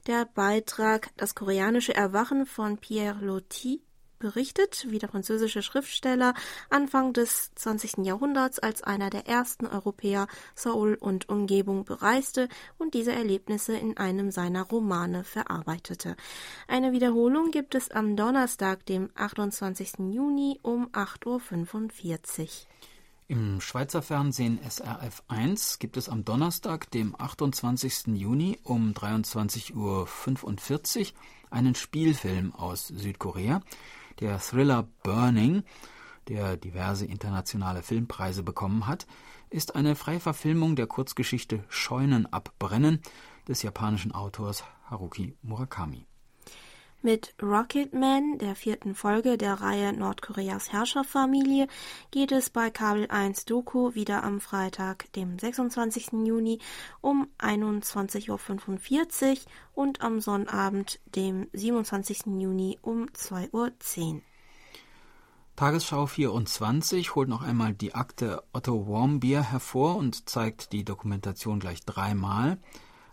Der 0.08 0.26
Beitrag 0.26 1.12
Das 1.18 1.36
koreanische 1.36 1.94
Erwachen 1.94 2.48
von 2.48 2.80
Pierre 2.80 3.24
Loti 3.24 3.84
berichtet, 4.20 4.86
wie 4.90 5.00
der 5.00 5.10
französische 5.10 5.62
Schriftsteller 5.62 6.34
Anfang 6.70 7.14
des 7.14 7.54
20. 7.56 8.06
Jahrhunderts 8.06 8.60
als 8.60 8.84
einer 8.84 9.10
der 9.10 9.28
ersten 9.28 9.66
Europäer 9.68 10.28
Seoul 10.56 10.96
und 10.96 11.30
Umgebung 11.30 11.86
bereiste 11.86 12.50
und 12.78 12.94
diese 12.94 13.12
Erlebnisse 13.12 13.78
in 13.78 13.98
einem 13.98 14.32
seiner 14.32 14.64
Romane 14.64 15.24
verarbeitete. 15.24 16.16
Eine 16.68 16.92
Wiederholung 16.92 17.52
gibt 17.52 17.76
es 17.76 17.92
am 17.92 18.16
Donnerstag, 18.16 18.86
dem 18.86 19.10
28. 19.16 19.94
Juni 20.12 20.60
um 20.62 20.88
8.45 20.88 22.42
Uhr. 22.42 22.48
Im 23.30 23.60
Schweizer 23.60 24.02
Fernsehen 24.02 24.58
SRF 24.64 25.22
1 25.28 25.80
gibt 25.80 25.98
es 25.98 26.08
am 26.08 26.24
Donnerstag, 26.24 26.90
dem 26.92 27.14
28. 27.20 28.08
Juni 28.16 28.58
um 28.64 28.94
23.45 28.94 29.76
Uhr 29.76 30.08
einen 31.50 31.76
Spielfilm 31.76 32.56
aus 32.56 32.88
Südkorea, 32.88 33.62
der 34.20 34.40
Thriller 34.40 34.88
Burning, 35.04 35.64
der 36.28 36.58
diverse 36.58 37.06
internationale 37.06 37.84
Filmpreise 37.84 38.44
bekommen 38.44 38.88
hat, 38.88 39.06
ist 39.50 39.76
eine 39.76 39.96
freie 39.96 40.20
Verfilmung 40.20 40.76
der 40.76 40.88
Kurzgeschichte 40.88 41.64
Scheunen 41.70 42.26
abbrennen 42.32 43.02
des 43.48 43.62
japanischen 43.62 44.12
Autors 44.12 44.64
Haruki 44.90 45.36
Murakami. 45.42 46.07
Mit 47.04 47.36
Rocketman, 47.42 48.40
der 48.40 48.56
vierten 48.56 48.96
Folge 48.96 49.38
der 49.38 49.62
Reihe 49.62 49.94
Nordkoreas 49.94 50.72
Herrscherfamilie, 50.74 51.68
geht 52.10 52.32
es 52.32 52.50
bei 52.50 52.72
Kabel 52.72 53.06
1 53.08 53.46
Doku 53.46 53.94
wieder 53.94 54.24
am 54.24 54.42
Freitag, 54.42 55.12
dem 55.14 55.38
26. 55.38 56.26
Juni 56.26 56.58
um 57.00 57.28
21.45 57.38 58.30
Uhr 58.32 59.38
und 59.76 60.02
am 60.02 60.20
Sonnabend, 60.20 61.00
dem 61.16 61.48
27. 61.54 62.26
Juni 62.40 62.80
um 62.82 63.06
2.10 63.06 63.52
Uhr. 64.16 64.22
Tagesschau 65.56 66.08
24 66.08 67.14
holt 67.14 67.30
noch 67.30 67.44
einmal 67.44 67.74
die 67.74 67.94
Akte 67.94 68.44
Otto 68.54 68.88
Warmbier 68.88 69.44
hervor 69.44 69.98
und 69.98 70.28
zeigt 70.30 70.72
die 70.72 70.84
Dokumentation 70.84 71.60
gleich 71.60 71.86
dreimal. 71.86 72.58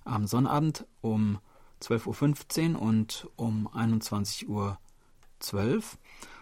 Am 0.04 0.26
Sonnabend 0.26 0.86
um 1.02 1.38
12.15 1.82 2.74
Uhr 2.74 2.82
und 2.82 3.28
um 3.36 3.68
21.12 3.68 4.46
Uhr 4.48 4.78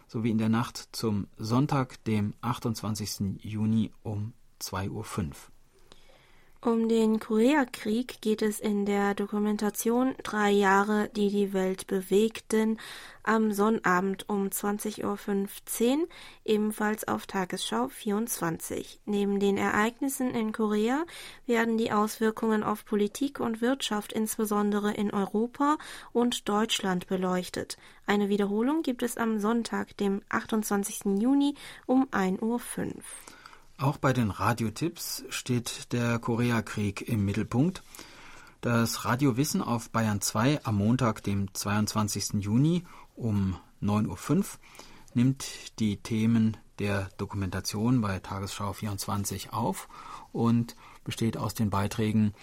sowie 0.06 0.30
in 0.30 0.38
der 0.38 0.48
Nacht 0.48 0.88
zum 0.92 1.26
Sonntag, 1.38 2.02
dem 2.04 2.34
28. 2.42 3.42
Juni 3.42 3.90
um 4.02 4.34
2.05 4.60 4.90
Uhr. 4.90 5.34
Um 6.64 6.88
den 6.88 7.18
Koreakrieg 7.18 8.20
geht 8.20 8.40
es 8.40 8.60
in 8.60 8.86
der 8.86 9.16
Dokumentation 9.16 10.14
Drei 10.22 10.52
Jahre, 10.52 11.08
die 11.08 11.28
die 11.28 11.52
Welt 11.52 11.88
bewegten, 11.88 12.78
am 13.24 13.50
Sonnabend 13.50 14.28
um 14.28 14.46
20.15 14.46 15.02
Uhr, 15.02 16.08
ebenfalls 16.44 17.08
auf 17.08 17.26
Tagesschau 17.26 17.88
24. 17.88 19.00
Neben 19.06 19.40
den 19.40 19.56
Ereignissen 19.56 20.30
in 20.30 20.52
Korea 20.52 21.04
werden 21.46 21.78
die 21.78 21.90
Auswirkungen 21.90 22.62
auf 22.62 22.84
Politik 22.84 23.40
und 23.40 23.60
Wirtschaft 23.60 24.12
insbesondere 24.12 24.94
in 24.94 25.12
Europa 25.12 25.78
und 26.12 26.48
Deutschland 26.48 27.08
beleuchtet. 27.08 27.76
Eine 28.06 28.28
Wiederholung 28.28 28.82
gibt 28.82 29.02
es 29.02 29.16
am 29.16 29.40
Sonntag, 29.40 29.96
dem 29.96 30.22
28. 30.28 31.20
Juni 31.20 31.56
um 31.86 32.06
1.05 32.10 32.40
Uhr. 32.40 32.60
Auch 33.78 33.96
bei 33.96 34.12
den 34.12 34.30
Radiotipps 34.30 35.24
steht 35.28 35.92
der 35.92 36.18
Koreakrieg 36.18 37.08
im 37.08 37.24
Mittelpunkt. 37.24 37.82
Das 38.60 39.04
Radiowissen 39.04 39.60
auf 39.60 39.90
Bayern 39.90 40.20
2 40.20 40.64
am 40.64 40.76
Montag, 40.76 41.22
dem 41.24 41.52
22. 41.52 42.34
Juni 42.34 42.84
um 43.16 43.56
9.05 43.82 44.36
Uhr 44.38 44.44
nimmt 45.14 45.78
die 45.80 45.96
Themen 45.96 46.56
der 46.78 47.08
Dokumentation 47.16 48.00
bei 48.00 48.18
Tagesschau 48.20 48.72
24 48.72 49.52
auf 49.52 49.88
und 50.32 50.76
besteht 51.04 51.36
aus 51.36 51.54
den 51.54 51.70
Beiträgen 51.70 52.34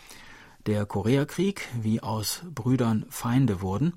Der 0.65 0.85
Koreakrieg, 0.85 1.67
wie 1.81 2.01
aus 2.01 2.41
Brüdern 2.53 3.05
Feinde 3.09 3.61
wurden 3.61 3.93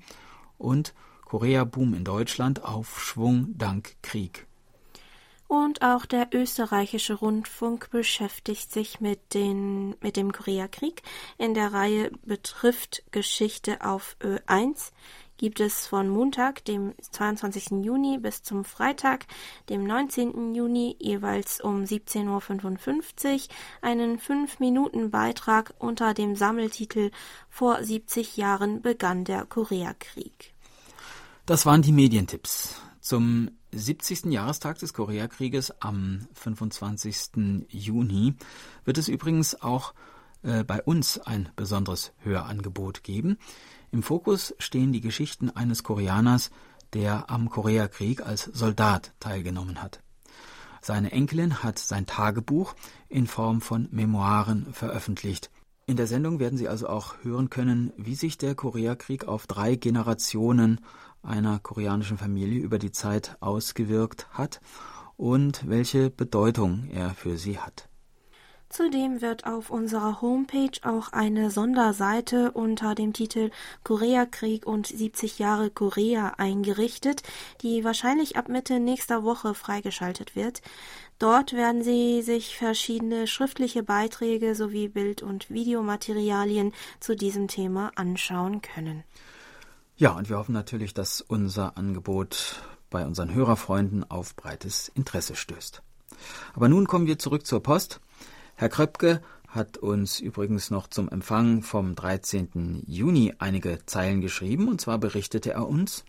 und 0.57 0.93
Korea-Boom 1.25 1.93
in 1.93 2.05
Deutschland, 2.05 2.63
Aufschwung 2.63 3.57
dank 3.57 3.97
Krieg. 4.01 4.47
Und 5.47 5.81
auch 5.81 6.05
der 6.05 6.29
österreichische 6.33 7.13
Rundfunk 7.13 7.89
beschäftigt 7.91 8.71
sich 8.71 8.99
mit, 9.01 9.33
den, 9.33 9.95
mit 10.01 10.17
dem 10.17 10.31
Koreakrieg. 10.31 11.03
In 11.37 11.53
der 11.53 11.73
Reihe 11.73 12.11
Betrifft 12.23 13.03
Geschichte 13.11 13.81
auf 13.81 14.15
Ö1 14.21 14.91
gibt 15.37 15.59
es 15.59 15.87
von 15.87 16.07
Montag, 16.09 16.63
dem 16.65 16.93
22. 17.01 17.83
Juni 17.83 18.17
bis 18.17 18.43
zum 18.43 18.63
Freitag, 18.63 19.25
dem 19.69 19.83
19. 19.83 20.55
Juni 20.55 20.95
jeweils 20.99 21.59
um 21.59 21.83
17.55 21.83 23.33
Uhr 23.33 23.39
einen 23.81 24.19
5-Minuten-Beitrag 24.19 25.73
unter 25.79 26.13
dem 26.13 26.35
Sammeltitel 26.35 27.11
Vor 27.49 27.83
70 27.83 28.37
Jahren 28.37 28.81
begann 28.81 29.25
der 29.25 29.45
Koreakrieg. 29.45 30.53
Das 31.45 31.65
waren 31.65 31.81
die 31.81 31.91
Medientipps. 31.91 32.81
Zum 33.03 33.51
70. 33.73 34.31
Jahrestag 34.31 34.79
des 34.79 34.93
Koreakrieges 34.93 35.81
am 35.81 36.25
25. 36.35 37.65
Juni 37.67 38.35
wird 38.85 38.97
es 38.97 39.09
übrigens 39.09 39.61
auch 39.61 39.93
äh, 40.41 40.63
bei 40.63 40.81
uns 40.81 41.19
ein 41.19 41.49
besonderes 41.57 42.13
Hörangebot 42.19 43.03
geben. 43.03 43.37
Im 43.91 44.03
Fokus 44.03 44.55
stehen 44.57 44.93
die 44.93 45.01
Geschichten 45.01 45.49
eines 45.49 45.83
Koreaners, 45.83 46.49
der 46.93 47.29
am 47.29 47.49
Koreakrieg 47.49 48.25
als 48.25 48.45
Soldat 48.45 49.11
teilgenommen 49.19 49.83
hat. 49.83 50.01
Seine 50.79 51.11
Enkelin 51.11 51.61
hat 51.61 51.79
sein 51.79 52.05
Tagebuch 52.05 52.73
in 53.09 53.27
Form 53.27 53.59
von 53.59 53.89
Memoiren 53.91 54.71
veröffentlicht. 54.71 55.51
In 55.85 55.97
der 55.97 56.07
Sendung 56.07 56.39
werden 56.39 56.57
Sie 56.57 56.69
also 56.69 56.87
auch 56.87 57.15
hören 57.23 57.49
können, 57.49 57.91
wie 57.97 58.15
sich 58.15 58.37
der 58.37 58.55
Koreakrieg 58.55 59.27
auf 59.27 59.45
drei 59.45 59.75
Generationen 59.75 60.79
einer 61.23 61.59
koreanischen 61.59 62.17
Familie 62.17 62.61
über 62.61 62.77
die 62.77 62.91
Zeit 62.91 63.37
ausgewirkt 63.39 64.27
hat 64.31 64.61
und 65.17 65.67
welche 65.67 66.09
Bedeutung 66.09 66.89
er 66.91 67.11
für 67.11 67.37
sie 67.37 67.59
hat. 67.59 67.89
Zudem 68.73 69.21
wird 69.21 69.45
auf 69.45 69.69
unserer 69.69 70.19
Homepage 70.19 70.79
auch 70.81 71.13
eine 71.13 71.51
Sonderseite 71.51 72.49
unter 72.53 72.95
dem 72.95 73.13
Titel 73.13 73.51
Koreakrieg 73.83 74.65
und 74.65 74.87
70 74.87 75.37
Jahre 75.37 75.69
Korea 75.69 76.33
eingerichtet, 76.39 77.21
die 77.61 77.83
wahrscheinlich 77.83 78.35
ab 78.35 78.49
Mitte 78.49 78.79
nächster 78.79 79.23
Woche 79.23 79.53
freigeschaltet 79.53 80.35
wird. 80.35 80.63
Dort 81.19 81.53
werden 81.53 81.83
Sie 81.83 82.23
sich 82.23 82.57
verschiedene 82.57 83.27
schriftliche 83.27 83.83
Beiträge 83.83 84.55
sowie 84.55 84.87
Bild- 84.87 85.21
und 85.21 85.51
Videomaterialien 85.51 86.73
zu 86.99 87.15
diesem 87.15 87.47
Thema 87.47 87.91
anschauen 87.93 88.63
können. 88.63 89.03
Ja, 89.95 90.11
und 90.11 90.29
wir 90.29 90.37
hoffen 90.37 90.53
natürlich, 90.53 90.93
dass 90.93 91.21
unser 91.21 91.77
Angebot 91.77 92.61
bei 92.89 93.05
unseren 93.05 93.33
Hörerfreunden 93.33 94.09
auf 94.09 94.35
breites 94.35 94.89
Interesse 94.89 95.35
stößt. 95.35 95.81
Aber 96.53 96.69
nun 96.69 96.87
kommen 96.87 97.07
wir 97.07 97.19
zurück 97.19 97.45
zur 97.45 97.61
Post. 97.61 97.99
Herr 98.55 98.69
Kröpke 98.69 99.21
hat 99.47 99.77
uns 99.77 100.19
übrigens 100.19 100.71
noch 100.71 100.87
zum 100.87 101.09
Empfang 101.09 101.61
vom 101.61 101.95
13. 101.95 102.83
Juni 102.87 103.33
einige 103.37 103.85
Zeilen 103.85 104.21
geschrieben, 104.21 104.67
und 104.67 104.81
zwar 104.81 104.97
berichtete 104.97 105.51
er 105.53 105.67
uns, 105.67 106.03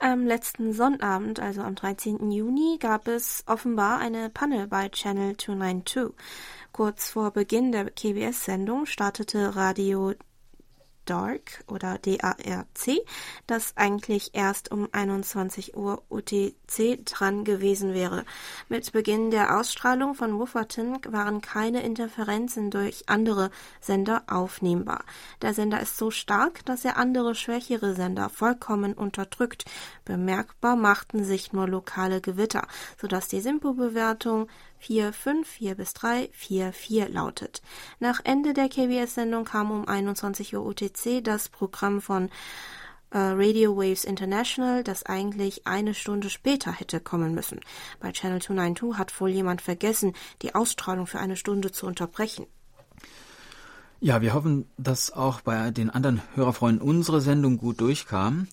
am 0.00 0.26
letzten 0.26 0.72
Sonnabend, 0.72 1.40
also 1.40 1.62
am 1.62 1.76
13. 1.76 2.30
Juni, 2.30 2.78
gab 2.80 3.06
es 3.08 3.44
offenbar 3.46 4.00
eine 4.00 4.28
Panne 4.28 4.66
bei 4.66 4.88
Channel 4.88 5.36
292. 5.36 6.12
Kurz 6.72 7.10
vor 7.10 7.30
Beginn 7.30 7.70
der 7.70 7.90
KBS-Sendung 7.90 8.86
startete 8.86 9.54
Radio 9.54 10.12
Dark 11.04 11.64
oder 11.66 11.98
DARC, 11.98 13.00
das 13.46 13.76
eigentlich 13.76 14.30
erst 14.34 14.70
um 14.70 14.88
21 14.92 15.76
Uhr 15.76 16.02
UTC 16.08 17.04
dran 17.04 17.44
gewesen 17.44 17.94
wäre. 17.94 18.24
Mit 18.68 18.92
Beginn 18.92 19.30
der 19.30 19.58
Ausstrahlung 19.58 20.14
von 20.14 20.38
Wufferton 20.38 20.98
waren 21.08 21.40
keine 21.40 21.82
Interferenzen 21.82 22.70
durch 22.70 23.08
andere 23.08 23.50
Sender 23.80 24.22
aufnehmbar. 24.26 25.04
Der 25.42 25.54
Sender 25.54 25.80
ist 25.80 25.96
so 25.96 26.10
stark, 26.10 26.64
dass 26.64 26.84
er 26.84 26.96
andere 26.96 27.34
schwächere 27.34 27.94
Sender 27.94 28.28
vollkommen 28.28 28.94
unterdrückt. 28.94 29.64
Bemerkbar 30.04 30.76
machten 30.76 31.24
sich 31.24 31.52
nur 31.52 31.68
lokale 31.68 32.20
Gewitter, 32.20 32.66
sodass 33.00 33.28
die 33.28 33.40
Simpo-Bewertung 33.40 34.48
4, 34.84 35.14
5, 35.14 35.48
4 35.48 35.74
bis 35.76 35.94
3, 35.94 36.28
4, 36.30 36.74
4 36.74 37.08
lautet. 37.08 37.62
Nach 38.00 38.20
Ende 38.22 38.52
der 38.52 38.68
KBS-Sendung 38.68 39.46
kam 39.46 39.70
um 39.70 39.88
21 39.88 40.54
Uhr 40.54 40.66
UTC 40.66 41.24
das 41.24 41.48
Programm 41.48 42.02
von 42.02 42.28
äh, 43.08 43.16
Radio 43.16 43.78
Waves 43.78 44.04
International, 44.04 44.84
das 44.84 45.06
eigentlich 45.06 45.66
eine 45.66 45.94
Stunde 45.94 46.28
später 46.28 46.70
hätte 46.70 47.00
kommen 47.00 47.34
müssen. 47.34 47.60
Bei 47.98 48.12
Channel 48.12 48.42
292 48.42 48.98
hat 48.98 49.18
wohl 49.22 49.30
jemand 49.30 49.62
vergessen, 49.62 50.12
die 50.42 50.54
Ausstrahlung 50.54 51.06
für 51.06 51.18
eine 51.18 51.36
Stunde 51.36 51.72
zu 51.72 51.86
unterbrechen. 51.86 52.46
Ja, 54.00 54.20
wir 54.20 54.34
hoffen, 54.34 54.68
dass 54.76 55.10
auch 55.10 55.40
bei 55.40 55.70
den 55.70 55.88
anderen 55.88 56.20
Hörerfreunden 56.34 56.86
unsere 56.86 57.22
Sendung 57.22 57.56
gut 57.56 57.80
durchkam. 57.80 58.48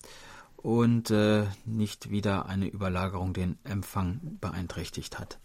und 0.56 1.10
äh, 1.10 1.44
nicht 1.64 2.10
wieder 2.10 2.46
eine 2.46 2.68
Überlagerung 2.68 3.32
den 3.32 3.58
Empfang 3.64 4.38
beeinträchtigt 4.40 5.18
hat. 5.18 5.40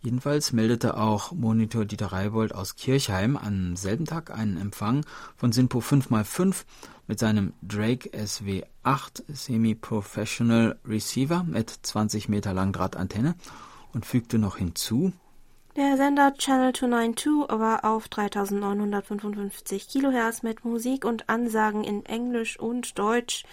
Jedenfalls 0.00 0.52
meldete 0.52 0.96
auch 0.96 1.32
Monitor 1.32 1.84
Dieter 1.84 2.12
Reibold 2.12 2.54
aus 2.54 2.76
Kirchheim 2.76 3.36
am 3.36 3.74
selben 3.74 4.04
Tag 4.04 4.30
einen 4.30 4.56
Empfang 4.56 5.04
von 5.36 5.52
SINPO 5.52 5.80
5x5 5.80 6.64
mit 7.08 7.18
seinem 7.18 7.52
Drake 7.62 8.10
SW8 8.10 9.24
Semi-Professional 9.28 10.78
Receiver 10.86 11.42
mit 11.42 11.70
20 11.70 12.28
Meter 12.28 12.54
Langdrahtantenne 12.54 13.34
und 13.92 14.06
fügte 14.06 14.38
noch 14.38 14.56
hinzu, 14.56 15.12
der 15.78 15.96
Sender 15.96 16.34
Channel 16.34 16.72
292 16.72 17.56
war 17.56 17.84
auf 17.84 18.08
3955 18.08 19.88
Kilohertz 19.88 20.42
mit 20.42 20.64
Musik 20.64 21.04
und 21.04 21.28
Ansagen 21.28 21.84
in 21.84 22.04
Englisch 22.04 22.58
und 22.58 22.98
Deutsch 22.98 23.44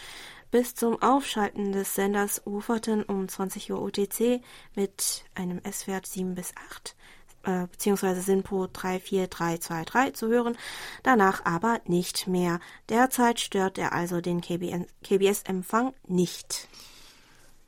bis 0.56 0.74
zum 0.74 1.02
Aufschalten 1.02 1.74
des 1.74 1.96
Senders 1.96 2.42
uferten 2.46 3.04
um 3.04 3.28
20 3.28 3.74
Uhr 3.74 3.82
UTC 3.82 4.42
mit 4.74 5.26
einem 5.36 5.60
S-Wert 5.60 6.08
7 6.08 6.34
bis 6.34 6.54
8 6.72 6.96
äh, 7.44 7.68
beziehungsweise 7.68 8.22
SINPO 8.22 8.70
34323 8.70 10.14
zu 10.14 10.30
hören, 10.30 10.56
danach 11.04 11.44
aber 11.44 11.82
nicht 11.88 12.28
mehr. 12.28 12.62
Derzeit 12.88 13.42
stört 13.42 13.78
er 13.78 13.92
also 13.92 14.22
den 14.22 14.40
KBS-Empfang 14.40 15.94
nicht. 16.08 16.70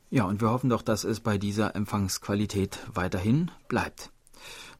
Ja, 0.08 0.24
und 0.24 0.40
wir 0.40 0.48
hoffen 0.48 0.70
doch, 0.70 0.80
dass 0.80 1.04
es 1.04 1.20
bei 1.20 1.36
dieser 1.36 1.76
Empfangsqualität 1.76 2.78
weiterhin 2.94 3.50
bleibt. 3.68 4.10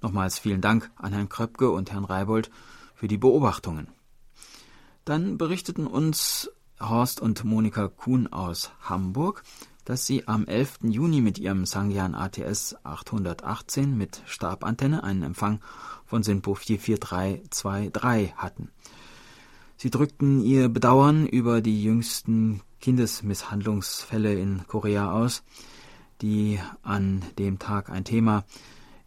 Nochmals 0.01 0.39
vielen 0.39 0.63
Dank 0.63 0.91
an 0.97 1.13
Herrn 1.13 1.29
Kröpke 1.29 1.71
und 1.71 1.93
Herrn 1.93 2.07
Reibold 2.07 2.51
für 2.95 3.07
die 3.07 3.19
Beobachtungen. 3.19 3.89
Dann 5.05 5.37
berichteten 5.37 5.87
uns 5.87 6.51
Horst 6.81 7.21
und 7.21 7.45
Monika 7.45 7.89
Kuhn 7.89 8.27
aus 8.33 8.71
Hamburg, 8.83 9.43
dass 9.85 10.07
sie 10.07 10.29
am 10.29 10.47
11. 10.47 10.81
Juni 10.83 11.21
mit 11.21 11.39
ihrem 11.39 11.65
Sangyan 11.65 12.15
ATS 12.15 12.77
818 12.85 13.97
mit 13.97 14.23
Stabantenne 14.27 15.03
einen 15.03 15.23
Empfang 15.23 15.61
von 16.07 16.23
SINPO 16.23 16.55
44323 16.55 18.35
hatten. 18.37 18.71
Sie 19.77 19.91
drückten 19.91 20.43
ihr 20.43 20.69
Bedauern 20.69 21.27
über 21.27 21.61
die 21.61 21.83
jüngsten 21.83 22.63
Kindesmisshandlungsfälle 22.81 24.35
in 24.35 24.67
Korea 24.67 25.13
aus, 25.13 25.43
die 26.21 26.59
an 26.83 27.23
dem 27.39 27.59
Tag 27.59 27.91
ein 27.91 28.05
Thema 28.05 28.45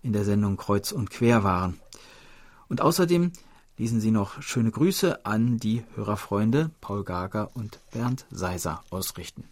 in 0.02 0.14
der 0.14 0.26
Sendung 0.26 0.58
Kreuz 0.58 0.92
und 0.92 1.10
Quer 1.10 1.44
waren. 1.44 1.80
Und 2.70 2.82
außerdem 2.82 3.32
ließen 3.82 4.00
sie 4.00 4.12
noch 4.12 4.44
schöne 4.44 4.70
Grüße 4.70 5.26
an 5.26 5.58
die 5.58 5.84
Hörerfreunde 5.96 6.70
Paul 6.82 7.04
Gager 7.04 7.50
und 7.56 7.80
Bernd 7.92 8.28
Seiser 8.30 8.84
ausrichten. 8.92 9.46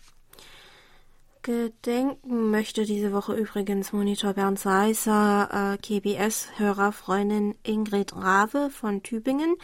Gedenken 1.41 2.51
möchte 2.51 2.85
diese 2.85 3.11
Woche 3.11 3.33
übrigens 3.33 3.91
Monitor 3.91 4.33
Bernd 4.33 4.59
Seiser, 4.59 5.49
äh, 5.73 5.77
KBS-Hörerfreundin 5.79 7.55
Ingrid 7.63 8.15
Rave 8.15 8.69
von 8.69 9.01
Tübingen, 9.01 9.55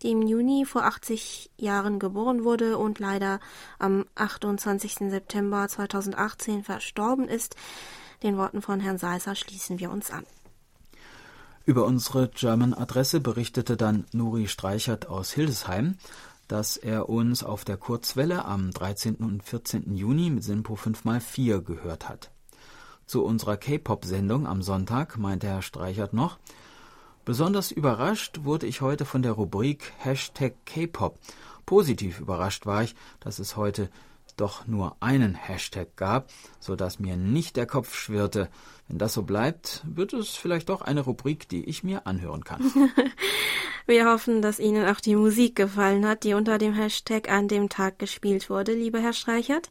die 0.00 0.12
im 0.12 0.22
Juni 0.22 0.64
vor 0.64 0.84
80 0.84 1.50
Jahren 1.58 1.98
geboren 1.98 2.44
wurde 2.44 2.78
und 2.78 3.00
leider 3.00 3.40
am 3.78 4.06
28. 4.14 5.10
September 5.10 5.68
2018 5.68 6.64
verstorben 6.64 7.28
ist. 7.28 7.56
Den 8.22 8.38
Worten 8.38 8.62
von 8.62 8.80
Herrn 8.80 8.96
Seiser 8.96 9.34
schließen 9.34 9.80
wir 9.80 9.90
uns 9.90 10.10
an. 10.10 10.24
Über 11.66 11.86
unsere 11.86 12.28
German-Adresse 12.28 13.20
berichtete 13.20 13.78
dann 13.78 14.04
Nuri 14.12 14.48
Streichert 14.48 15.06
aus 15.08 15.32
Hildesheim, 15.32 15.96
dass 16.46 16.76
er 16.76 17.08
uns 17.08 17.42
auf 17.42 17.64
der 17.64 17.78
Kurzwelle 17.78 18.44
am 18.44 18.70
13. 18.70 19.16
und 19.16 19.42
14. 19.42 19.96
Juni 19.96 20.28
mit 20.28 20.44
Sinpo 20.44 20.74
5x4 20.74 21.62
gehört 21.62 22.06
hat. 22.08 22.30
Zu 23.06 23.24
unserer 23.24 23.56
K-Pop-Sendung 23.56 24.46
am 24.46 24.62
Sonntag 24.62 25.16
meinte 25.16 25.46
Herr 25.46 25.62
Streichert 25.62 26.12
noch, 26.12 26.38
Besonders 27.24 27.70
überrascht 27.70 28.40
wurde 28.42 28.66
ich 28.66 28.82
heute 28.82 29.06
von 29.06 29.22
der 29.22 29.32
Rubrik 29.32 29.94
Hashtag 29.96 30.54
K-Pop. 30.66 31.18
Positiv 31.64 32.20
überrascht 32.20 32.66
war 32.66 32.82
ich, 32.82 32.94
dass 33.20 33.38
es 33.38 33.56
heute 33.56 33.88
doch 34.36 34.66
nur 34.66 34.96
einen 35.00 35.34
Hashtag 35.34 35.96
gab, 35.96 36.30
so 36.60 36.76
dass 36.76 36.98
mir 36.98 37.16
nicht 37.16 37.56
der 37.56 37.66
Kopf 37.66 37.94
schwirrte. 37.94 38.48
Wenn 38.88 38.98
das 38.98 39.14
so 39.14 39.22
bleibt, 39.22 39.82
wird 39.86 40.12
es 40.12 40.30
vielleicht 40.30 40.68
doch 40.68 40.82
eine 40.82 41.00
Rubrik, 41.00 41.48
die 41.48 41.64
ich 41.64 41.84
mir 41.84 42.06
anhören 42.06 42.44
kann. 42.44 42.62
Wir 43.86 44.06
hoffen, 44.06 44.40
dass 44.40 44.60
Ihnen 44.60 44.86
auch 44.88 45.00
die 45.00 45.14
Musik 45.14 45.56
gefallen 45.56 46.06
hat, 46.06 46.24
die 46.24 46.32
unter 46.32 46.56
dem 46.56 46.72
Hashtag 46.72 47.30
an 47.30 47.48
dem 47.48 47.68
Tag 47.68 47.98
gespielt 47.98 48.48
wurde, 48.48 48.72
lieber 48.72 48.98
Herr 48.98 49.12
Streichert. 49.12 49.68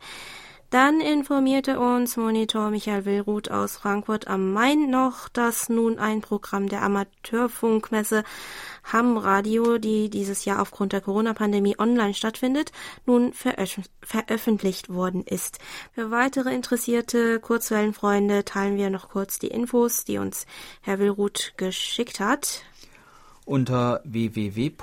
Dann 0.73 1.01
informierte 1.01 1.79
uns 1.79 2.17
Monitor 2.17 2.71
Michael 2.71 3.05
Willruth 3.05 3.51
aus 3.51 3.77
Frankfurt 3.77 4.27
am 4.27 4.53
Main 4.53 4.89
noch, 4.89 5.29
dass 5.29 5.69
nun 5.69 5.99
ein 5.99 6.21
Programm 6.21 6.67
der 6.67 6.81
Amateurfunkmesse 6.81 8.23
Ham 8.91 9.17
Radio, 9.17 9.77
die 9.77 10.09
dieses 10.09 10.45
Jahr 10.45 10.59
aufgrund 10.59 10.93
der 10.93 11.01
Corona-Pandemie 11.01 11.77
online 11.77 12.15
stattfindet, 12.15 12.71
nun 13.05 13.33
veröf 13.33 13.81
veröffentlicht 14.01 14.89
worden 14.89 15.21
ist. 15.21 15.59
Für 15.93 16.09
weitere 16.09 16.51
interessierte 16.55 17.39
Kurzwellenfreunde 17.39 18.43
teilen 18.43 18.75
wir 18.75 18.89
noch 18.89 19.09
kurz 19.09 19.37
die 19.37 19.49
Infos, 19.49 20.05
die 20.05 20.17
uns 20.17 20.47
Herr 20.81 20.97
Willruth 20.97 21.53
geschickt 21.55 22.19
hat. 22.19 22.63
Unter 23.45 24.01
www.darc.de 24.05 24.73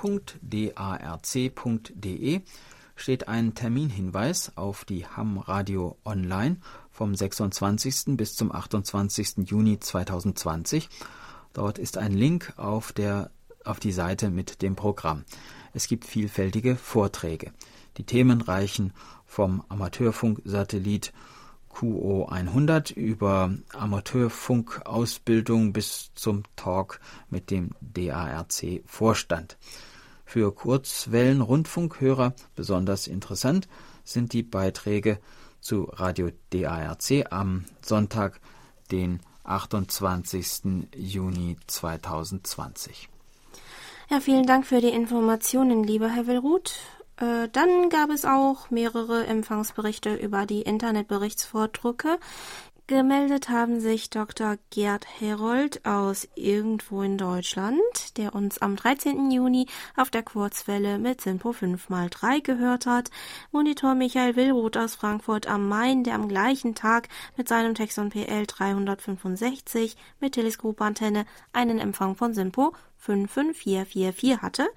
steht 3.01 3.27
ein 3.27 3.55
Terminhinweis 3.55 4.51
auf 4.55 4.85
die 4.85 5.07
Ham 5.07 5.39
Radio 5.39 5.97
Online 6.05 6.57
vom 6.91 7.15
26. 7.15 8.15
bis 8.15 8.35
zum 8.35 8.51
28. 8.51 9.49
Juni 9.49 9.79
2020. 9.79 10.87
Dort 11.53 11.79
ist 11.79 11.97
ein 11.97 12.13
Link 12.13 12.53
auf, 12.57 12.93
der, 12.93 13.31
auf 13.65 13.79
die 13.79 13.91
Seite 13.91 14.29
mit 14.29 14.61
dem 14.61 14.75
Programm. 14.75 15.23
Es 15.73 15.87
gibt 15.87 16.05
vielfältige 16.05 16.75
Vorträge. 16.75 17.51
Die 17.97 18.03
Themen 18.03 18.39
reichen 18.39 18.93
vom 19.25 19.63
Amateurfunksatellit 19.67 21.11
QO 21.69 22.25
100 22.25 22.91
über 22.91 23.51
Amateurfunkausbildung 23.73 25.73
bis 25.73 26.11
zum 26.13 26.43
Talk 26.55 26.99
mit 27.31 27.49
dem 27.49 27.71
DARC-Vorstand. 27.81 29.57
Für 30.31 30.55
Kurzwellenrundfunkhörer 30.55 32.33
besonders 32.55 33.07
interessant 33.07 33.67
sind 34.05 34.31
die 34.31 34.43
Beiträge 34.43 35.19
zu 35.59 35.89
Radio 35.91 36.29
DARC 36.51 37.25
am 37.29 37.65
Sonntag, 37.81 38.39
den 38.91 39.19
28. 39.43 40.87
Juni 40.95 41.57
2020. 41.67 43.09
Ja, 44.09 44.21
vielen 44.21 44.45
Dank 44.45 44.65
für 44.65 44.79
die 44.79 44.87
Informationen, 44.87 45.83
lieber 45.83 46.07
Herr 46.07 46.27
Willruth. 46.27 46.79
Äh, 47.17 47.49
dann 47.51 47.89
gab 47.89 48.09
es 48.09 48.23
auch 48.23 48.69
mehrere 48.69 49.25
Empfangsberichte 49.27 50.15
über 50.15 50.45
die 50.45 50.61
Internetberichtsvordrucke. 50.61 52.19
Gemeldet 52.91 53.47
haben 53.47 53.79
sich 53.79 54.09
Dr. 54.09 54.57
Gerd 54.69 55.05
Herold 55.21 55.85
aus 55.85 56.27
irgendwo 56.35 57.03
in 57.03 57.17
Deutschland, 57.17 57.79
der 58.17 58.35
uns 58.35 58.57
am 58.57 58.75
13. 58.75 59.31
Juni 59.31 59.67
auf 59.95 60.09
der 60.09 60.23
Kurzwelle 60.23 60.97
mit 60.97 61.21
Simpo 61.21 61.51
5x3 61.51 62.41
gehört 62.43 62.87
hat, 62.87 63.09
Monitor 63.53 63.95
Michael 63.95 64.35
Willroth 64.35 64.75
aus 64.75 64.95
Frankfurt 64.95 65.47
am 65.47 65.69
Main, 65.69 66.03
der 66.03 66.15
am 66.15 66.27
gleichen 66.27 66.75
Tag 66.75 67.07
mit 67.37 67.47
seinem 67.47 67.75
Texon 67.75 68.09
PL 68.09 68.45
365 68.45 69.95
mit 70.19 70.33
Teleskopantenne 70.33 71.25
einen 71.53 71.79
Empfang 71.79 72.17
von 72.17 72.33
Simpo 72.33 72.73
55444 73.01 74.41
hatte 74.41 74.69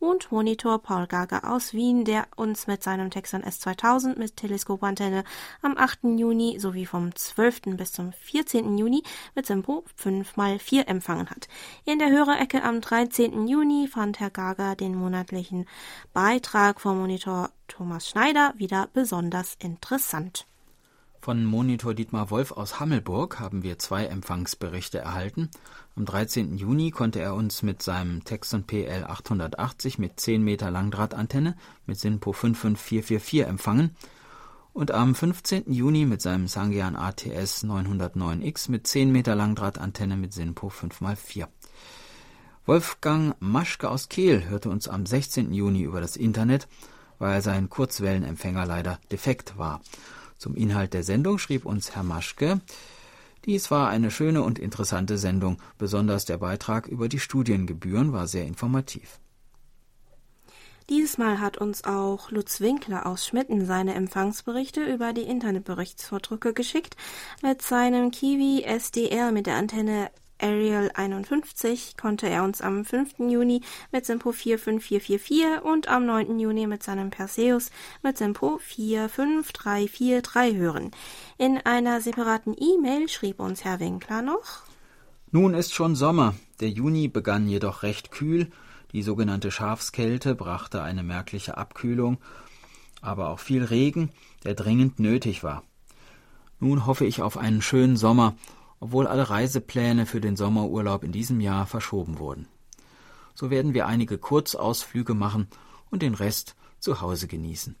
und 0.00 0.32
Monitor 0.32 0.80
Paul 0.80 1.06
Gager 1.06 1.50
aus 1.50 1.72
Wien, 1.72 2.04
der 2.04 2.26
uns 2.34 2.66
mit 2.66 2.82
seinem 2.82 3.10
Texan 3.10 3.44
S2000 3.44 4.18
mit 4.18 4.36
Teleskopantenne 4.36 5.24
am 5.62 5.76
8. 5.78 6.00
Juni 6.18 6.58
sowie 6.58 6.86
vom 6.86 7.14
12. 7.14 7.76
bis 7.76 7.92
zum 7.92 8.12
14. 8.12 8.76
Juni 8.76 9.04
mit 9.36 9.46
Simpo 9.46 9.84
5x4 10.02 10.86
empfangen 10.86 11.30
hat. 11.30 11.46
In 11.84 12.00
der 12.00 12.10
Hörerecke 12.10 12.62
am 12.62 12.80
13. 12.80 13.46
Juni 13.46 13.86
fand 13.86 14.18
Herr 14.18 14.30
Gager 14.30 14.74
den 14.74 14.96
monatlichen 14.96 15.66
Beitrag 16.12 16.80
vom 16.80 16.98
Monitor 16.98 17.50
Thomas 17.68 18.08
Schneider 18.08 18.54
wieder 18.56 18.88
besonders 18.92 19.56
interessant. 19.60 20.47
Von 21.28 21.44
Monitor 21.44 21.92
Dietmar 21.92 22.30
Wolf 22.30 22.52
aus 22.52 22.80
Hammelburg 22.80 23.38
haben 23.38 23.62
wir 23.62 23.78
zwei 23.78 24.06
Empfangsberichte 24.06 24.96
erhalten. 24.96 25.50
Am 25.94 26.06
13. 26.06 26.56
Juni 26.56 26.90
konnte 26.90 27.20
er 27.20 27.34
uns 27.34 27.62
mit 27.62 27.82
seinem 27.82 28.24
Texon 28.24 28.64
PL 28.64 29.04
880 29.04 29.98
mit 29.98 30.18
10 30.18 30.42
Meter 30.42 30.70
Langdrahtantenne 30.70 31.54
mit 31.84 31.98
SINPO 31.98 32.32
55444 32.32 33.46
empfangen 33.46 33.94
und 34.72 34.90
am 34.90 35.14
15. 35.14 35.70
Juni 35.70 36.06
mit 36.06 36.22
seinem 36.22 36.48
Sangyan 36.48 36.96
ATS 36.96 37.62
909X 37.62 38.70
mit 38.70 38.86
10 38.86 39.12
Meter 39.12 39.34
Langdrahtantenne 39.34 40.16
mit 40.16 40.32
SINPO 40.32 40.68
5x4. 40.68 41.46
Wolfgang 42.64 43.36
Maschke 43.38 43.90
aus 43.90 44.08
Kehl 44.08 44.48
hörte 44.48 44.70
uns 44.70 44.88
am 44.88 45.04
16. 45.04 45.52
Juni 45.52 45.82
über 45.82 46.00
das 46.00 46.16
Internet 46.16 46.68
weil 47.18 47.42
sein 47.42 47.68
Kurzwellenempfänger 47.68 48.64
leider 48.64 48.98
defekt 49.10 49.58
war. 49.58 49.80
Zum 50.38 50.54
Inhalt 50.54 50.94
der 50.94 51.02
Sendung 51.02 51.38
schrieb 51.38 51.66
uns 51.66 51.94
Herr 51.94 52.04
Maschke, 52.04 52.60
dies 53.44 53.70
war 53.70 53.88
eine 53.88 54.10
schöne 54.10 54.42
und 54.42 54.58
interessante 54.58 55.16
Sendung, 55.16 55.58
besonders 55.78 56.24
der 56.24 56.38
Beitrag 56.38 56.86
über 56.86 57.08
die 57.08 57.20
Studiengebühren 57.20 58.12
war 58.12 58.26
sehr 58.26 58.44
informativ. 58.44 59.20
Dieses 60.90 61.18
Mal 61.18 61.38
hat 61.38 61.58
uns 61.58 61.84
auch 61.84 62.30
Lutz 62.30 62.60
Winkler 62.60 63.06
aus 63.06 63.26
Schmitten 63.26 63.66
seine 63.66 63.94
Empfangsberichte 63.94 64.82
über 64.82 65.12
die 65.12 65.22
Internetberichtsvordrücke 65.22 66.54
geschickt. 66.54 66.96
Mit 67.42 67.60
seinem 67.60 68.10
Kiwi 68.10 68.62
SDR 68.62 69.30
mit 69.30 69.46
der 69.46 69.56
Antenne 69.56 70.10
Ariel 70.40 70.90
51 70.94 71.96
konnte 71.96 72.28
er 72.28 72.44
uns 72.44 72.60
am 72.60 72.84
5. 72.84 73.18
Juni 73.18 73.60
mit 73.90 74.06
Simpo 74.06 74.32
45444 74.32 75.64
und 75.64 75.88
am 75.88 76.06
9. 76.06 76.38
Juni 76.38 76.66
mit 76.66 76.82
seinem 76.82 77.10
Perseus 77.10 77.70
mit 78.02 78.18
Simpo 78.18 78.58
45343 78.58 80.56
hören. 80.56 80.90
In 81.38 81.58
einer 81.58 82.00
separaten 82.00 82.54
E-Mail 82.58 83.08
schrieb 83.08 83.40
uns 83.40 83.64
Herr 83.64 83.80
Winkler 83.80 84.22
noch 84.22 84.62
Nun 85.32 85.54
ist 85.54 85.74
schon 85.74 85.96
Sommer. 85.96 86.34
Der 86.60 86.70
Juni 86.70 87.08
begann 87.08 87.48
jedoch 87.48 87.82
recht 87.82 88.10
kühl. 88.10 88.50
Die 88.92 89.02
sogenannte 89.02 89.50
Schafskälte 89.50 90.34
brachte 90.34 90.82
eine 90.82 91.02
merkliche 91.02 91.58
Abkühlung, 91.58 92.18
aber 93.02 93.28
auch 93.28 93.38
viel 93.38 93.64
Regen, 93.64 94.10
der 94.44 94.54
dringend 94.54 94.98
nötig 94.98 95.42
war. 95.42 95.62
Nun 96.60 96.86
hoffe 96.86 97.04
ich 97.04 97.22
auf 97.22 97.36
einen 97.36 97.60
schönen 97.60 97.96
Sommer 97.96 98.34
obwohl 98.80 99.06
alle 99.06 99.28
Reisepläne 99.28 100.06
für 100.06 100.20
den 100.20 100.36
Sommerurlaub 100.36 101.04
in 101.04 101.12
diesem 101.12 101.40
Jahr 101.40 101.66
verschoben 101.66 102.18
wurden. 102.18 102.46
So 103.34 103.50
werden 103.50 103.74
wir 103.74 103.86
einige 103.86 104.18
Kurzausflüge 104.18 105.14
machen 105.14 105.48
und 105.90 106.02
den 106.02 106.14
Rest 106.14 106.56
zu 106.78 107.00
Hause 107.00 107.26
genießen. 107.26 107.76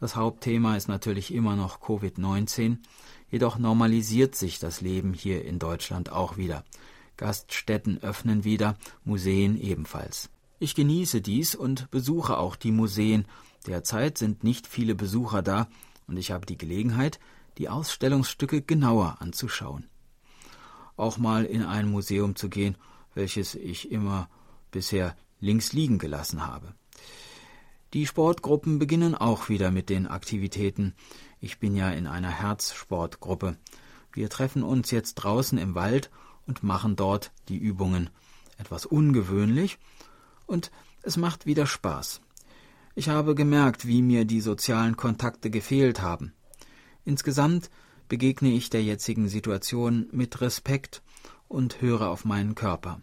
Das 0.00 0.16
Hauptthema 0.16 0.76
ist 0.76 0.88
natürlich 0.88 1.32
immer 1.32 1.56
noch 1.56 1.80
Covid-19, 1.80 2.78
jedoch 3.30 3.58
normalisiert 3.58 4.34
sich 4.34 4.58
das 4.58 4.80
Leben 4.80 5.14
hier 5.14 5.44
in 5.44 5.58
Deutschland 5.58 6.12
auch 6.12 6.36
wieder. 6.36 6.64
Gaststätten 7.16 8.02
öffnen 8.02 8.44
wieder, 8.44 8.76
Museen 9.04 9.58
ebenfalls. 9.58 10.28
Ich 10.58 10.74
genieße 10.74 11.22
dies 11.22 11.54
und 11.54 11.90
besuche 11.90 12.36
auch 12.36 12.56
die 12.56 12.72
Museen. 12.72 13.24
Derzeit 13.66 14.18
sind 14.18 14.44
nicht 14.44 14.66
viele 14.66 14.94
Besucher 14.94 15.42
da 15.42 15.68
und 16.06 16.18
ich 16.18 16.30
habe 16.30 16.44
die 16.44 16.58
Gelegenheit, 16.58 17.18
die 17.56 17.70
Ausstellungsstücke 17.70 18.60
genauer 18.60 19.16
anzuschauen 19.20 19.86
auch 20.96 21.18
mal 21.18 21.44
in 21.44 21.62
ein 21.62 21.90
Museum 21.90 22.36
zu 22.36 22.48
gehen, 22.48 22.76
welches 23.14 23.54
ich 23.54 23.90
immer 23.90 24.28
bisher 24.70 25.16
links 25.40 25.72
liegen 25.72 25.98
gelassen 25.98 26.46
habe. 26.46 26.74
Die 27.92 28.06
Sportgruppen 28.06 28.78
beginnen 28.78 29.14
auch 29.14 29.48
wieder 29.48 29.70
mit 29.70 29.88
den 29.88 30.06
Aktivitäten. 30.06 30.94
Ich 31.40 31.58
bin 31.58 31.76
ja 31.76 31.90
in 31.90 32.06
einer 32.06 32.30
Herzsportgruppe. 32.30 33.56
Wir 34.12 34.28
treffen 34.28 34.62
uns 34.62 34.90
jetzt 34.90 35.14
draußen 35.14 35.56
im 35.56 35.74
Wald 35.74 36.10
und 36.46 36.62
machen 36.62 36.96
dort 36.96 37.32
die 37.48 37.58
Übungen. 37.58 38.10
Etwas 38.58 38.86
ungewöhnlich 38.86 39.78
und 40.46 40.70
es 41.02 41.16
macht 41.16 41.46
wieder 41.46 41.66
Spaß. 41.66 42.20
Ich 42.94 43.08
habe 43.08 43.34
gemerkt, 43.34 43.86
wie 43.86 44.02
mir 44.02 44.24
die 44.24 44.40
sozialen 44.40 44.96
Kontakte 44.96 45.50
gefehlt 45.50 46.00
haben. 46.00 46.32
Insgesamt 47.04 47.70
begegne 48.08 48.50
ich 48.50 48.70
der 48.70 48.82
jetzigen 48.82 49.28
Situation 49.28 50.08
mit 50.12 50.40
Respekt 50.40 51.02
und 51.48 51.80
höre 51.80 52.08
auf 52.08 52.24
meinen 52.24 52.54
Körper. 52.54 53.00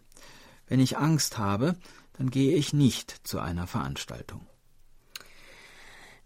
Wenn 0.68 0.80
ich 0.80 0.98
Angst 0.98 1.38
habe, 1.38 1.76
dann 2.14 2.30
gehe 2.30 2.56
ich 2.56 2.74
nicht 2.74 3.28
zu 3.28 3.40
einer 3.40 3.68
Veranstaltung. 3.68 4.42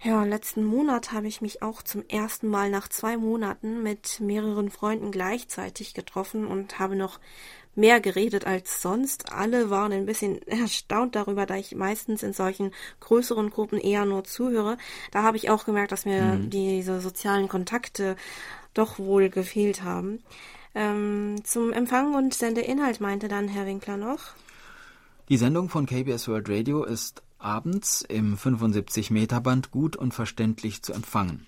Ja, 0.03 0.23
letzten 0.23 0.63
Monat 0.63 1.11
habe 1.11 1.27
ich 1.27 1.41
mich 1.41 1.63
auch 1.63 1.81
zum 1.81 2.03
ersten 2.07 2.47
Mal 2.47 2.69
nach 2.69 2.87
zwei 2.87 3.17
Monaten 3.17 3.81
mit 3.81 4.19
mehreren 4.19 4.69
Freunden 4.69 5.11
gleichzeitig 5.11 5.95
getroffen 5.95 6.45
und 6.45 6.77
habe 6.77 6.95
noch 6.95 7.19
mehr 7.73 7.99
geredet 7.99 8.45
als 8.45 8.81
sonst. 8.81 9.31
Alle 9.31 9.69
waren 9.69 9.91
ein 9.91 10.05
bisschen 10.05 10.41
erstaunt 10.47 11.15
darüber, 11.15 11.45
da 11.45 11.55
ich 11.55 11.75
meistens 11.75 12.21
in 12.21 12.33
solchen 12.33 12.71
größeren 12.99 13.49
Gruppen 13.49 13.79
eher 13.79 14.05
nur 14.05 14.23
zuhöre. 14.23 14.77
Da 15.11 15.23
habe 15.23 15.37
ich 15.37 15.49
auch 15.49 15.65
gemerkt, 15.65 15.91
dass 15.91 16.05
mir 16.05 16.21
mhm. 16.21 16.49
diese 16.51 16.99
sozialen 17.01 17.47
Kontakte 17.47 18.15
doch 18.77 18.99
wohl 18.99 19.29
gefehlt 19.29 19.83
haben. 19.83 20.19
Ähm, 20.75 21.41
zum 21.43 21.73
Empfang 21.73 22.13
und 22.13 22.33
Sendeinhalt 22.33 23.01
meinte 23.01 23.27
dann 23.27 23.47
Herr 23.47 23.65
Winkler 23.65 23.97
noch. 23.97 24.19
Die 25.29 25.37
Sendung 25.37 25.69
von 25.69 25.85
KBS 25.85 26.27
World 26.27 26.49
Radio 26.49 26.83
ist 26.83 27.23
abends 27.39 28.01
im 28.01 28.37
75 28.37 29.11
Meter 29.11 29.41
Band 29.41 29.71
gut 29.71 29.95
und 29.95 30.13
verständlich 30.13 30.83
zu 30.83 30.93
empfangen. 30.93 31.47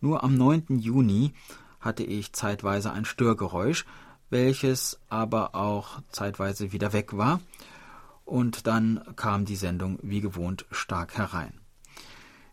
Nur 0.00 0.22
am 0.22 0.36
9. 0.36 0.78
Juni 0.78 1.32
hatte 1.80 2.02
ich 2.02 2.32
zeitweise 2.32 2.92
ein 2.92 3.04
Störgeräusch, 3.04 3.86
welches 4.30 4.98
aber 5.08 5.54
auch 5.54 6.00
zeitweise 6.10 6.72
wieder 6.72 6.92
weg 6.92 7.16
war, 7.16 7.40
und 8.24 8.66
dann 8.66 9.00
kam 9.14 9.44
die 9.44 9.56
Sendung 9.56 9.98
wie 10.02 10.20
gewohnt 10.20 10.66
stark 10.70 11.16
herein. 11.16 11.54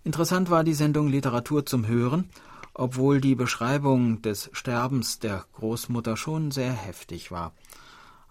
Interessant 0.03 0.49
war 0.49 0.63
die 0.63 0.73
Sendung 0.73 1.07
Literatur 1.07 1.65
zum 1.65 1.87
Hören, 1.87 2.29
obwohl 2.73 3.21
die 3.21 3.35
Beschreibung 3.35 4.21
des 4.21 4.49
Sterbens 4.53 5.19
der 5.19 5.45
Großmutter 5.53 6.17
schon 6.17 6.51
sehr 6.51 6.73
heftig 6.73 7.31
war. 7.31 7.53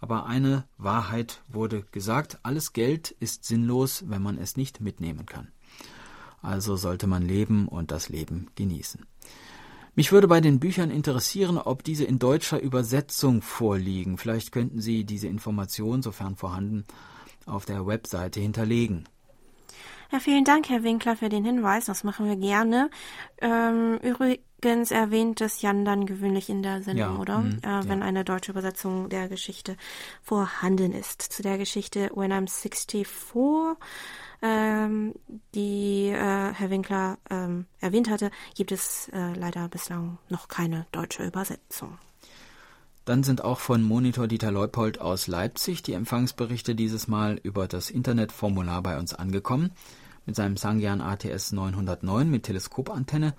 Aber 0.01 0.27
eine 0.27 0.65
Wahrheit 0.79 1.43
wurde 1.49 1.85
gesagt, 1.93 2.41
alles 2.43 2.73
Geld 2.73 3.13
ist 3.21 3.45
sinnlos, 3.45 4.05
wenn 4.09 4.23
man 4.23 4.37
es 4.37 4.57
nicht 4.57 4.81
mitnehmen 4.81 5.27
kann. 5.27 5.49
Also 6.41 6.75
sollte 6.75 7.07
man 7.07 7.23
leben 7.23 7.69
und 7.69 7.93
das 7.93 8.09
Leben 8.09 8.49
genießen. 8.57 9.07
Mich 9.95 10.11
würde 10.11 10.27
bei 10.27 10.41
den 10.41 10.59
Büchern 10.59 10.91
interessieren, 10.91 11.59
ob 11.59 11.85
diese 11.85 12.05
in 12.05 12.19
deutscher 12.19 12.61
Übersetzung 12.61 13.43
vorliegen. 13.43 14.19
Vielleicht 14.19 14.51
könnten 14.51 14.81
Sie 14.81 15.05
diese 15.05 15.29
Information, 15.29 16.03
sofern 16.03 16.35
vorhanden, 16.35 16.85
auf 17.47 17.67
der 17.67 17.87
Webseite 17.87 18.41
hinterlegen. 18.41 19.05
Ja, 20.13 20.21
vielen 20.21 20.45
Dank, 20.45 20.69
Herr 20.69 20.83
Winkler, 20.83 21.17
für 21.17 21.31
den 21.31 21.43
Hinweis. 21.43 21.87
Das 21.87 22.05
machen 22.05 22.29
wir 22.29 22.37
gerne. 22.37 22.91
Ähm, 23.41 23.99
übrigens 24.03 24.91
erwähnt 24.91 25.41
es 25.41 25.63
Jan 25.63 25.87
dann 25.87 26.05
gewöhnlich 26.05 26.51
in 26.51 26.63
der 26.63 26.83
Sendung, 26.83 27.15
ja, 27.15 27.19
oder? 27.19 27.39
Mh, 27.39 27.57
äh, 27.63 27.89
wenn 27.89 28.01
ja. 28.01 28.05
eine 28.05 28.23
deutsche 28.23 28.53
Übersetzung 28.53 29.09
der 29.09 29.31
Geschichte 29.31 29.75
vorhanden 30.23 30.93
ist. 30.93 31.23
Zu 31.23 31.43
der 31.43 31.57
Geschichte 31.57 32.11
When 32.15 32.31
I'm 32.31 32.47
64, 32.47 33.09
ähm, 34.43 35.15
die 35.55 36.09
äh, 36.09 36.53
Herr 36.53 36.69
Winkler 36.69 37.17
ähm, 37.31 37.65
erwähnt 37.81 38.11
hatte, 38.11 38.31
gibt 38.55 38.71
es 38.71 39.09
äh, 39.15 39.33
leider 39.33 39.67
bislang 39.69 40.19
noch 40.29 40.49
keine 40.49 40.85
deutsche 40.93 41.25
Übersetzung. 41.25 41.97
Dann 43.07 43.23
sind 43.23 43.43
auch 43.43 43.61
von 43.61 43.83
Monitor 43.83 44.29
Dieter 44.29 44.53
Leupold 44.53 45.01
aus 45.01 45.27
Leipzig 45.27 45.83
die 45.83 45.95
Empfangsberichte 45.95 46.75
dieses 46.75 47.09
Mal 47.09 47.41
über 47.43 47.67
das 47.67 47.89
Internetformular 47.89 48.83
bei 48.83 48.99
uns 48.99 49.15
angekommen. 49.15 49.73
Mit 50.25 50.37
seinem 50.37 50.57
Sangyan 50.57 51.01
ATS 51.01 51.53
909 51.53 52.31
mit 52.31 52.45
Teleskopantenne 52.45 53.35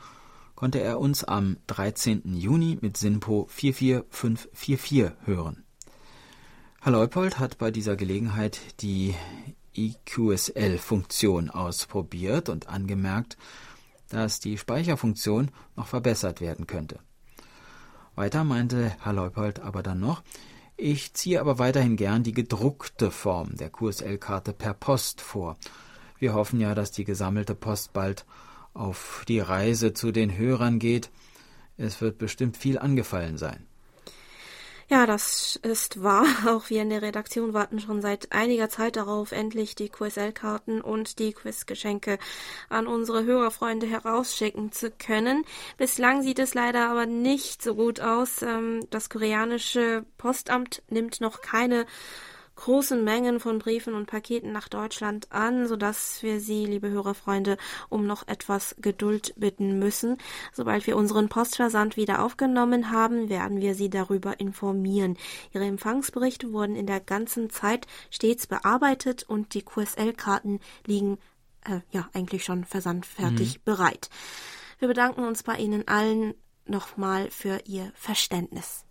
konnte 0.56 0.80
er 0.80 1.00
uns 1.00 1.24
am 1.24 1.58
13. 1.68 2.36
Juni 2.36 2.78
mit 2.82 2.98
SINPO 2.98 3.48
44544 3.50 5.12
hören. 5.26 5.64
Herr 6.82 6.92
Leupold 6.92 7.40
hat 7.40 7.58
bei 7.58 7.72
dieser 7.72 7.96
Gelegenheit 7.96 8.60
die 8.82 9.16
EQSL-Funktion 9.74 11.50
ausprobiert 11.50 12.50
und 12.50 12.68
angemerkt, 12.68 13.38
dass 14.10 14.42
die 14.42 14.58
Speicherfunktion 14.58 15.52
noch 15.78 15.88
verbessert 15.88 16.42
werden 16.42 16.68
könnte. 16.68 17.00
Weiter 18.16 18.44
meinte 18.44 18.94
Herr 19.02 19.14
Leupold 19.14 19.62
aber 19.62 19.82
dann 19.82 20.02
noch, 20.02 20.22
ich 20.76 21.14
ziehe 21.14 21.40
aber 21.40 21.58
weiterhin 21.58 21.96
gern 21.96 22.24
die 22.24 22.34
gedruckte 22.34 23.10
Form 23.10 23.56
der 23.56 23.70
QSL-Karte 23.70 24.54
per 24.54 24.74
Post 24.74 25.22
vor 25.22 25.58
wir 26.20 26.34
hoffen 26.34 26.60
ja, 26.60 26.76
dass 26.76 26.92
die 26.92 27.04
gesammelte 27.04 27.56
Post 27.56 27.94
bald 27.94 28.26
auf 28.74 29.24
die 29.28 29.40
Reise 29.40 29.94
zu 29.94 30.12
den 30.12 30.38
Hörern 30.38 30.80
geht. 30.80 31.10
Es 31.78 32.02
wird 32.02 32.18
bestimmt 32.18 32.58
viel 32.58 32.78
angefallen 32.78 33.38
sein. 33.38 33.66
Ja, 34.90 35.06
das 35.06 35.60
ist 35.64 36.04
wahr. 36.04 36.26
Auch 36.48 36.70
wir 36.70 36.82
in 36.82 36.90
der 36.90 37.02
Redaktion 37.02 37.54
warten 37.54 37.80
schon 37.80 38.02
seit 38.02 38.32
einiger 38.32 38.70
Zeit 38.70 38.96
darauf, 38.96 39.32
endlich 39.32 39.76
die 39.76 39.90
QSL-Karten 39.90 40.82
und 40.82 41.20
die 41.20 41.34
Quizgeschenke 41.34 42.20
an 42.70 42.86
unsere 42.86 43.24
Hörerfreunde 43.24 43.88
herausschicken 43.88 44.72
zu 44.72 44.92
können. 44.92 45.46
Bislang 45.78 46.22
sieht 46.22 46.40
es 46.40 46.54
leider 46.54 46.90
aber 46.90 47.06
nicht 47.06 47.62
so 47.62 47.76
gut 47.76 48.02
aus. 48.02 48.42
Ähm, 48.42 48.86
das 48.90 49.10
koreanische 49.10 50.06
Postamt 50.18 50.84
nimmt 50.90 51.22
noch 51.22 51.42
keine 51.42 51.86
großen 52.56 53.04
Mengen 53.04 53.40
von 53.40 53.60
Briefen 53.60 53.94
und 53.94 54.06
Paketen 54.06 54.52
nach 54.52 54.68
Deutschland 54.68 55.32
an, 55.32 55.68
sodass 55.68 56.22
wir 56.22 56.40
Sie, 56.40 56.66
liebe 56.66 56.90
Hörerfreunde, 56.90 57.58
um 57.90 58.06
noch 58.06 58.28
etwas 58.28 58.76
Geduld 58.80 59.34
bitten 59.36 59.80
müssen. 59.80 60.18
Sobald 60.52 60.88
wir 60.88 60.98
unseren 60.98 61.30
Postversand 61.30 61.98
wieder 61.98 62.24
aufgenommen 62.24 62.92
haben, 62.92 63.30
werden 63.30 63.62
wir 63.62 63.76
Sie 63.76 63.90
darüber 63.90 64.40
informieren. 64.40 65.18
Ihre 65.54 65.66
Empfangsberichte 65.66 66.52
wurden 66.52 66.76
in 66.76 66.88
der 66.88 67.00
ganzen 67.00 67.50
Zeit 67.50 67.88
stets 68.10 68.48
bearbeitet 68.48 69.24
und 69.24 69.54
die 69.54 69.64
QSL-Karten 69.64 70.60
liegen 70.86 71.18
äh, 71.66 71.80
ja 71.92 72.10
eigentlich 72.14 72.44
schon 72.44 72.66
versandfertig 72.66 73.60
mhm. 73.60 73.62
bereit. 73.66 74.10
Wir 74.80 74.88
bedanken 74.88 75.24
uns 75.26 75.44
bei 75.44 75.56
Ihnen 75.56 75.88
allen 75.88 76.34
nochmal 76.66 77.30
für 77.30 77.62
Ihr 77.66 77.92
Verständnis. 77.96 78.86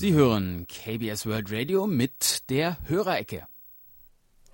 Sie 0.00 0.14
hören 0.14 0.66
KBS 0.66 1.26
World 1.26 1.52
Radio 1.52 1.86
mit 1.86 2.48
der 2.48 2.78
Hörerecke. 2.88 3.46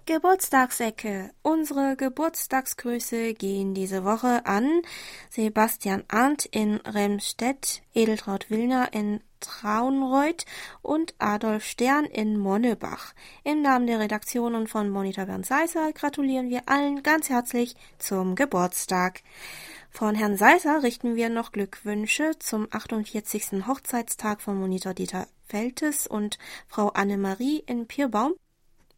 Geburtstagsecke. 0.04 1.30
Unsere 1.42 1.94
Geburtstagsgrüße 1.94 3.32
gehen 3.34 3.72
diese 3.72 4.02
Woche 4.02 4.44
an 4.44 4.82
Sebastian 5.30 6.02
Arndt 6.08 6.46
in 6.46 6.78
Remstedt, 6.78 7.82
Edeltraut 7.94 8.50
Willner 8.50 8.92
in 8.92 9.20
Traunreuth 9.38 10.46
und 10.82 11.14
Adolf 11.18 11.64
Stern 11.64 12.06
in 12.06 12.36
Monnebach. 12.38 13.14
Im 13.44 13.62
Namen 13.62 13.86
der 13.86 14.00
Redaktion 14.00 14.56
und 14.56 14.68
von 14.68 14.90
Monitor 14.90 15.26
Bernd 15.26 15.46
Seisser 15.46 15.92
gratulieren 15.92 16.50
wir 16.50 16.62
allen 16.68 17.04
ganz 17.04 17.28
herzlich 17.28 17.76
zum 17.98 18.34
Geburtstag. 18.34 19.22
Von 19.90 20.16
Herrn 20.16 20.36
Seisser 20.36 20.82
richten 20.82 21.14
wir 21.14 21.28
noch 21.28 21.52
Glückwünsche 21.52 22.32
zum 22.40 22.66
48. 22.68 23.64
Hochzeitstag 23.68 24.42
von 24.42 24.58
Monitor 24.58 24.92
Dieter 24.92 25.28
Feltes 25.47 26.07
und 26.07 26.37
Frau 26.67 26.89
Annemarie 26.89 27.63
in 27.65 27.87
Pierbaum 27.87 28.33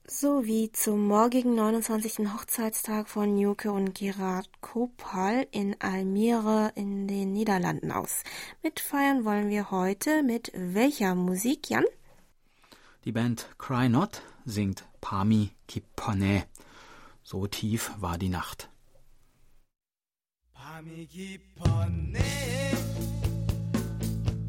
sowie 0.06 0.72
zum 0.74 1.08
morgigen 1.08 1.56
29. 1.56 2.34
Hochzeitstag 2.34 3.08
von 3.08 3.38
Juke 3.38 3.72
und 3.72 3.96
Gerard 3.96 4.50
Kopal 4.62 5.48
in 5.52 5.80
Almere 5.80 6.72
in 6.76 7.08
den 7.08 7.32
Niederlanden 7.34 7.92
aus. 7.92 8.24
Mitfeiern 8.62 9.24
wollen 9.24 9.50
wir 9.50 9.72
heute 9.72 10.24
mit 10.24 10.52
welcher 10.56 11.16
Musik, 11.16 11.70
Jan? 11.70 11.86
Die 13.06 13.12
Band 13.12 13.48
Cry 13.58 13.90
Not 13.90 14.22
singt 14.46 14.86
Pami 15.02 15.52
Kipone. 15.68 16.44
So 17.24 17.48
tief 17.48 17.92
war 18.00 18.18
die 18.18 18.30
Nacht. 18.30 18.70
밤이 20.74 21.06
깊었네 21.06 22.20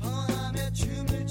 뻔하며 0.01 0.71
춤을 0.73 1.27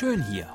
Schön 0.00 0.22
hier. 0.22 0.48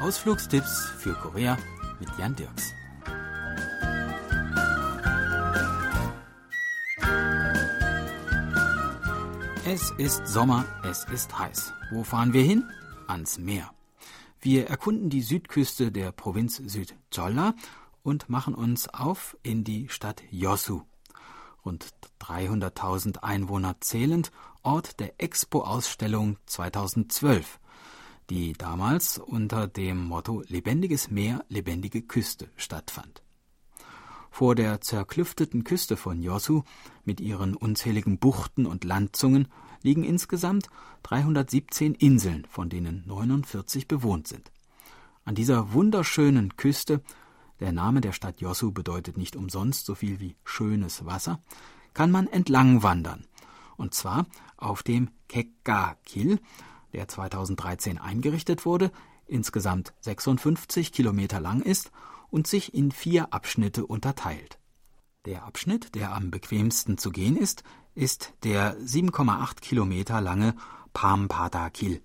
Ausflugstipps 0.00 0.90
für 0.98 1.14
Korea 1.14 1.58
mit 1.98 2.08
Jan 2.20 2.36
Dirks. 2.36 2.72
Es 9.64 9.90
ist 9.98 10.24
Sommer, 10.28 10.66
es 10.88 11.04
ist 11.12 11.36
heiß. 11.36 11.72
Wo 11.90 12.04
fahren 12.04 12.32
wir 12.32 12.42
hin? 12.44 12.62
Ans 13.08 13.40
Meer. 13.40 13.72
Wir 14.40 14.68
erkunden 14.68 15.10
die 15.10 15.22
Südküste 15.22 15.90
der 15.90 16.12
Provinz 16.12 16.58
Südjolla 16.58 17.56
und 18.04 18.28
machen 18.28 18.54
uns 18.54 18.88
auf 18.88 19.36
in 19.42 19.64
die 19.64 19.88
Stadt 19.88 20.22
Yosu. 20.30 20.82
Rund 21.66 21.92
300.000 22.20 23.18
Einwohner 23.24 23.76
zählend, 23.80 24.30
Ort 24.62 25.00
der 25.00 25.20
Expo-Ausstellung 25.20 26.38
2012, 26.46 27.58
die 28.30 28.52
damals 28.52 29.18
unter 29.18 29.66
dem 29.66 30.04
Motto 30.04 30.44
Lebendiges 30.46 31.10
Meer, 31.10 31.44
lebendige 31.48 32.02
Küste 32.02 32.48
stattfand. 32.56 33.22
Vor 34.30 34.54
der 34.54 34.80
zerklüfteten 34.80 35.64
Küste 35.64 35.96
von 35.96 36.22
Yosu 36.22 36.62
mit 37.04 37.20
ihren 37.20 37.56
unzähligen 37.56 38.18
Buchten 38.18 38.64
und 38.66 38.84
Landzungen 38.84 39.48
liegen 39.82 40.04
insgesamt 40.04 40.68
317 41.02 41.94
Inseln, 41.94 42.46
von 42.48 42.68
denen 42.68 43.02
49 43.06 43.88
bewohnt 43.88 44.28
sind. 44.28 44.52
An 45.24 45.34
dieser 45.34 45.72
wunderschönen 45.72 46.56
Küste, 46.56 47.00
der 47.60 47.72
Name 47.72 48.00
der 48.00 48.12
Stadt 48.12 48.40
Yosu 48.40 48.72
bedeutet 48.72 49.16
nicht 49.16 49.36
umsonst 49.36 49.86
so 49.86 49.94
viel 49.94 50.20
wie 50.20 50.36
schönes 50.44 51.04
Wasser, 51.06 51.40
kann 51.94 52.10
man 52.10 52.26
entlang 52.26 52.82
wandern. 52.82 53.26
Und 53.76 53.94
zwar 53.94 54.26
auf 54.56 54.82
dem 54.82 55.10
Kekka-Kil, 55.28 56.40
der 56.92 57.08
2013 57.08 57.98
eingerichtet 57.98 58.64
wurde, 58.64 58.90
insgesamt 59.26 59.92
56 60.00 60.92
Kilometer 60.92 61.40
lang 61.40 61.60
ist 61.62 61.90
und 62.30 62.46
sich 62.46 62.74
in 62.74 62.90
vier 62.90 63.32
Abschnitte 63.32 63.86
unterteilt. 63.86 64.58
Der 65.24 65.44
Abschnitt, 65.44 65.94
der 65.94 66.14
am 66.14 66.30
bequemsten 66.30 66.98
zu 66.98 67.10
gehen 67.10 67.36
ist, 67.36 67.64
ist 67.94 68.34
der 68.44 68.78
7,8 68.78 69.60
Kilometer 69.60 70.20
lange 70.20 70.54
Pampata-Kil, 70.92 72.02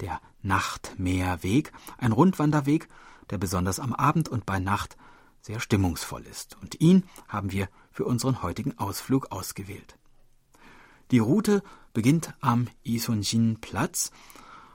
der 0.00 0.20
Nachtmeerweg, 0.42 1.72
ein 1.98 2.12
Rundwanderweg, 2.12 2.88
der 3.32 3.38
besonders 3.38 3.80
am 3.80 3.92
Abend 3.92 4.28
und 4.28 4.46
bei 4.46 4.60
Nacht 4.60 4.96
sehr 5.40 5.58
stimmungsvoll 5.58 6.22
ist. 6.22 6.56
Und 6.62 6.80
ihn 6.80 7.02
haben 7.26 7.50
wir 7.50 7.68
für 7.90 8.04
unseren 8.04 8.42
heutigen 8.42 8.78
Ausflug 8.78 9.32
ausgewählt. 9.32 9.98
Die 11.10 11.18
Route 11.18 11.64
beginnt 11.92 12.32
am 12.40 12.68
Isunshin-Platz 12.84 14.12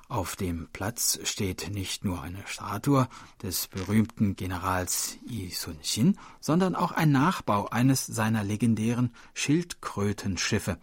auf 0.10 0.38
dem 0.38 0.70
Platz 0.72 1.20
steht 1.24 1.70
nicht 1.74 2.05
nur 2.05 2.22
eine 2.22 2.41
Statue 2.45 3.10
des 3.43 3.68
berühmten 3.68 4.38
Generals 4.38 5.18
Yi 5.26 5.49
Sun-shin, 5.49 6.18
sondern 6.39 6.76
auch 6.76 6.93
ein 6.93 7.12
Nachbau 7.12 7.68
eines 7.68 8.05
seiner 8.05 8.45
legendären 8.45 9.14
Schildkrötenschiffe, 9.34 10.78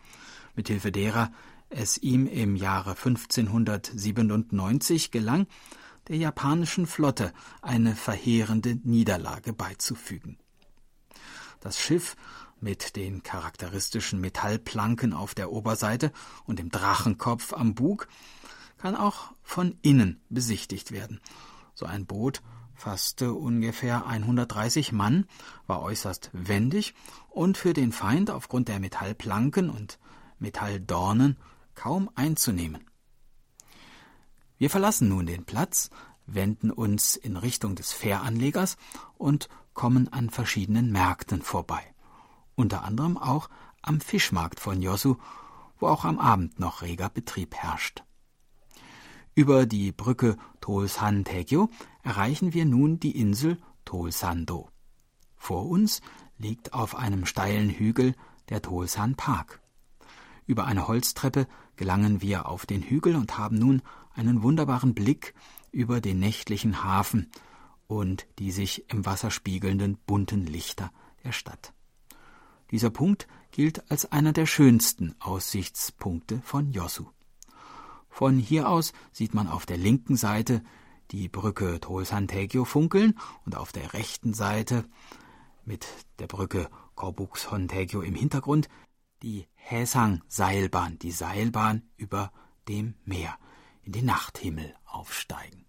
mithilfe 0.56 0.92
derer 0.92 1.32
es 1.70 1.96
ihm 1.96 2.26
im 2.26 2.54
Jahre 2.54 2.90
1597 2.90 5.10
gelang, 5.10 5.46
der 6.08 6.16
japanischen 6.16 6.86
Flotte 6.86 7.32
eine 7.62 7.94
verheerende 7.96 8.76
Niederlage 8.82 9.52
beizufügen. 9.52 10.38
Das 11.60 11.78
Schiff 11.78 12.16
mit 12.60 12.96
den 12.96 13.22
charakteristischen 13.22 14.20
Metallplanken 14.20 15.12
auf 15.12 15.34
der 15.34 15.50
Oberseite 15.50 16.12
und 16.44 16.58
dem 16.58 16.70
Drachenkopf 16.70 17.52
am 17.52 17.74
Bug 17.74 18.08
kann 18.78 18.96
auch 18.96 19.32
von 19.42 19.78
innen 19.82 20.20
besichtigt 20.28 20.92
werden. 20.92 21.20
So 21.74 21.86
ein 21.86 22.06
Boot 22.06 22.42
fasste 22.74 23.32
ungefähr 23.32 24.06
130 24.06 24.92
Mann, 24.92 25.26
war 25.66 25.82
äußerst 25.82 26.30
wendig 26.32 26.94
und 27.30 27.56
für 27.56 27.72
den 27.72 27.92
Feind 27.92 28.30
aufgrund 28.30 28.68
der 28.68 28.80
Metallplanken 28.80 29.70
und 29.70 29.98
Metalldornen 30.38 31.38
kaum 31.74 32.10
einzunehmen. 32.14 32.84
Wir 34.64 34.70
verlassen 34.70 35.10
nun 35.10 35.26
den 35.26 35.44
Platz, 35.44 35.90
wenden 36.24 36.70
uns 36.70 37.16
in 37.16 37.36
Richtung 37.36 37.74
des 37.74 37.92
Fähranlegers 37.92 38.78
und 39.18 39.50
kommen 39.74 40.10
an 40.10 40.30
verschiedenen 40.30 40.90
Märkten 40.90 41.42
vorbei. 41.42 41.82
Unter 42.54 42.82
anderem 42.82 43.18
auch 43.18 43.50
am 43.82 44.00
Fischmarkt 44.00 44.60
von 44.60 44.80
Josu, 44.80 45.16
wo 45.78 45.88
auch 45.88 46.06
am 46.06 46.18
Abend 46.18 46.60
noch 46.60 46.80
reger 46.80 47.10
Betrieb 47.10 47.54
herrscht. 47.54 48.04
Über 49.34 49.66
die 49.66 49.92
Brücke 49.92 50.38
Tolsan-Taegyo 50.62 51.68
erreichen 52.02 52.54
wir 52.54 52.64
nun 52.64 52.98
die 52.98 53.20
Insel 53.20 53.58
Tolsando. 53.84 54.70
Vor 55.36 55.68
uns 55.68 56.00
liegt 56.38 56.72
auf 56.72 56.96
einem 56.96 57.26
steilen 57.26 57.68
Hügel 57.68 58.14
der 58.48 58.62
Tolsan 58.62 59.14
Park. 59.14 59.60
Über 60.46 60.64
eine 60.64 60.88
Holztreppe 60.88 61.48
gelangen 61.76 62.22
wir 62.22 62.48
auf 62.48 62.64
den 62.64 62.82
Hügel 62.82 63.14
und 63.14 63.36
haben 63.36 63.58
nun 63.58 63.82
einen 64.14 64.42
wunderbaren 64.42 64.94
Blick 64.94 65.34
über 65.70 66.00
den 66.00 66.18
nächtlichen 66.18 66.84
Hafen 66.84 67.30
und 67.86 68.26
die 68.38 68.50
sich 68.50 68.90
im 68.90 69.04
Wasser 69.06 69.30
spiegelnden 69.30 69.98
bunten 70.06 70.46
Lichter 70.46 70.92
der 71.24 71.32
Stadt. 71.32 71.72
Dieser 72.70 72.90
Punkt 72.90 73.26
gilt 73.50 73.90
als 73.90 74.10
einer 74.10 74.32
der 74.32 74.46
schönsten 74.46 75.14
Aussichtspunkte 75.20 76.40
von 76.42 76.70
Yosu. 76.70 77.06
Von 78.08 78.38
hier 78.38 78.68
aus 78.68 78.92
sieht 79.12 79.34
man 79.34 79.48
auf 79.48 79.66
der 79.66 79.76
linken 79.76 80.16
Seite 80.16 80.62
die 81.10 81.28
Brücke 81.28 81.80
Tolsantegio 81.80 82.64
funkeln 82.64 83.18
und 83.44 83.56
auf 83.56 83.72
der 83.72 83.92
rechten 83.92 84.34
Seite 84.34 84.84
mit 85.64 85.86
der 86.18 86.26
Brücke 86.26 86.68
Korbuk-Sontegio 86.94 88.02
im 88.02 88.14
Hintergrund 88.14 88.68
die 89.22 89.46
Häsang-Seilbahn, 89.54 90.98
die 90.98 91.10
Seilbahn 91.10 91.82
über 91.96 92.32
dem 92.68 92.94
Meer, 93.04 93.36
in 93.84 93.92
den 93.92 94.06
Nachthimmel 94.06 94.74
aufsteigen. 94.84 95.64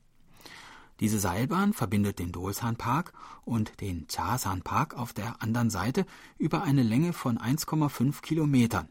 Diese 1.01 1.20
Seilbahn 1.20 1.74
verbindet 1.74 2.20
den 2.20 2.32
Dolsan 2.32 2.78
Park 2.78 3.11
und 3.43 3.82
den 3.82 4.07
Chasan 4.07 4.61
Park 4.61 4.93
auf 4.95 5.11
der 5.11 5.41
anderen 5.41 5.70
Seite 5.70 6.05
über 6.38 6.63
eine 6.63 6.84
Länge 6.84 7.11
von 7.11 7.38
1,5 7.38 8.22
Kilometern. 8.22 8.88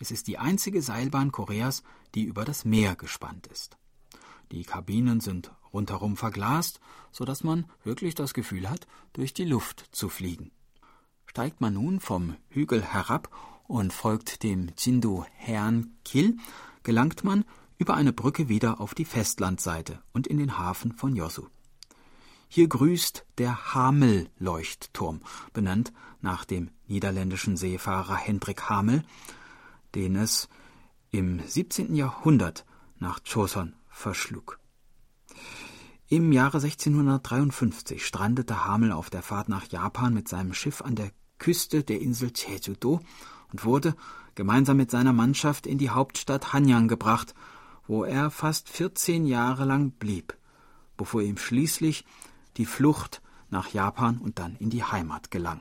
Es 0.00 0.10
ist 0.10 0.26
die 0.26 0.38
einzige 0.38 0.82
Seilbahn 0.82 1.30
Koreas, 1.30 1.84
die 2.14 2.24
über 2.24 2.44
das 2.44 2.64
Meer 2.64 2.96
gespannt 2.96 3.46
ist. 3.46 3.76
Die 4.50 4.64
Kabinen 4.64 5.20
sind 5.20 5.52
rundherum 5.72 6.16
verglast, 6.16 6.80
so 7.12 7.24
dass 7.24 7.44
man 7.44 7.66
wirklich 7.84 8.16
das 8.16 8.34
Gefühl 8.34 8.68
hat, 8.68 8.88
durch 9.12 9.32
die 9.32 9.44
Luft 9.44 9.84
zu 9.92 10.08
fliegen. 10.08 10.50
Steigt 11.26 11.60
man 11.60 11.74
nun 11.74 12.00
vom 12.00 12.36
Hügel 12.48 12.82
herab 12.82 13.30
und 13.68 13.92
folgt 13.92 14.42
dem 14.42 14.72
Jindu 14.76 15.24
Herrn 15.34 15.92
Kil, 16.04 16.38
gelangt 16.82 17.22
man 17.22 17.44
über 17.80 17.94
eine 17.94 18.12
Brücke 18.12 18.50
wieder 18.50 18.78
auf 18.78 18.94
die 18.94 19.06
Festlandseite 19.06 20.02
und 20.12 20.26
in 20.26 20.36
den 20.36 20.58
Hafen 20.58 20.92
von 20.92 21.16
Yosu. 21.16 21.46
Hier 22.46 22.68
grüßt 22.68 23.24
der 23.38 23.74
Hamel-Leuchtturm, 23.74 25.22
benannt 25.54 25.90
nach 26.20 26.44
dem 26.44 26.70
niederländischen 26.88 27.56
Seefahrer 27.56 28.16
Hendrik 28.16 28.68
Hamel, 28.68 29.02
den 29.94 30.14
es 30.14 30.50
im 31.10 31.40
17. 31.40 31.94
Jahrhundert 31.94 32.66
nach 32.98 33.20
Choson 33.24 33.72
verschlug. 33.88 34.60
Im 36.06 36.32
Jahre 36.32 36.58
1653 36.58 38.04
strandete 38.04 38.66
Hamel 38.66 38.92
auf 38.92 39.08
der 39.08 39.22
Fahrt 39.22 39.48
nach 39.48 39.66
Japan 39.70 40.12
mit 40.12 40.28
seinem 40.28 40.52
Schiff 40.52 40.82
an 40.82 40.96
der 40.96 41.12
Küste 41.38 41.82
der 41.82 42.02
Insel 42.02 42.30
Jeju-do 42.34 43.00
und 43.52 43.64
wurde 43.64 43.94
gemeinsam 44.34 44.76
mit 44.76 44.90
seiner 44.90 45.14
Mannschaft 45.14 45.66
in 45.66 45.78
die 45.78 45.90
Hauptstadt 45.90 46.52
Hanyang 46.52 46.86
gebracht, 46.86 47.34
wo 47.86 48.04
er 48.04 48.30
fast 48.30 48.68
14 48.68 49.26
Jahre 49.26 49.64
lang 49.64 49.92
blieb, 49.92 50.36
bevor 50.96 51.22
ihm 51.22 51.36
schließlich 51.36 52.04
die 52.56 52.66
Flucht 52.66 53.22
nach 53.48 53.72
Japan 53.72 54.18
und 54.18 54.38
dann 54.38 54.56
in 54.56 54.70
die 54.70 54.84
Heimat 54.84 55.30
gelang, 55.30 55.60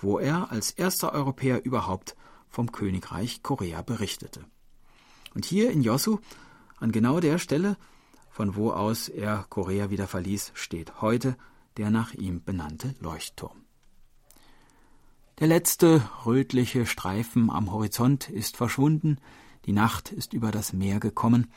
wo 0.00 0.18
er 0.18 0.50
als 0.50 0.70
erster 0.70 1.12
Europäer 1.12 1.64
überhaupt 1.64 2.16
vom 2.48 2.72
Königreich 2.72 3.42
Korea 3.42 3.82
berichtete. 3.82 4.44
Und 5.34 5.44
hier 5.44 5.70
in 5.70 5.82
Yosu, 5.82 6.18
an 6.78 6.92
genau 6.92 7.20
der 7.20 7.38
Stelle, 7.38 7.76
von 8.30 8.56
wo 8.56 8.72
aus 8.72 9.08
er 9.08 9.46
Korea 9.48 9.90
wieder 9.90 10.06
verließ, 10.06 10.52
steht 10.54 11.00
heute 11.00 11.36
der 11.76 11.90
nach 11.90 12.14
ihm 12.14 12.42
benannte 12.42 12.94
Leuchtturm. 13.00 13.64
Der 15.38 15.46
letzte 15.46 16.02
rötliche 16.26 16.84
Streifen 16.84 17.50
am 17.50 17.72
Horizont 17.72 18.28
ist 18.28 18.56
verschwunden, 18.56 19.18
die 19.66 19.72
Nacht 19.72 20.12
ist 20.12 20.32
über 20.32 20.50
das 20.50 20.72
Meer 20.72 21.00
gekommen 21.00 21.52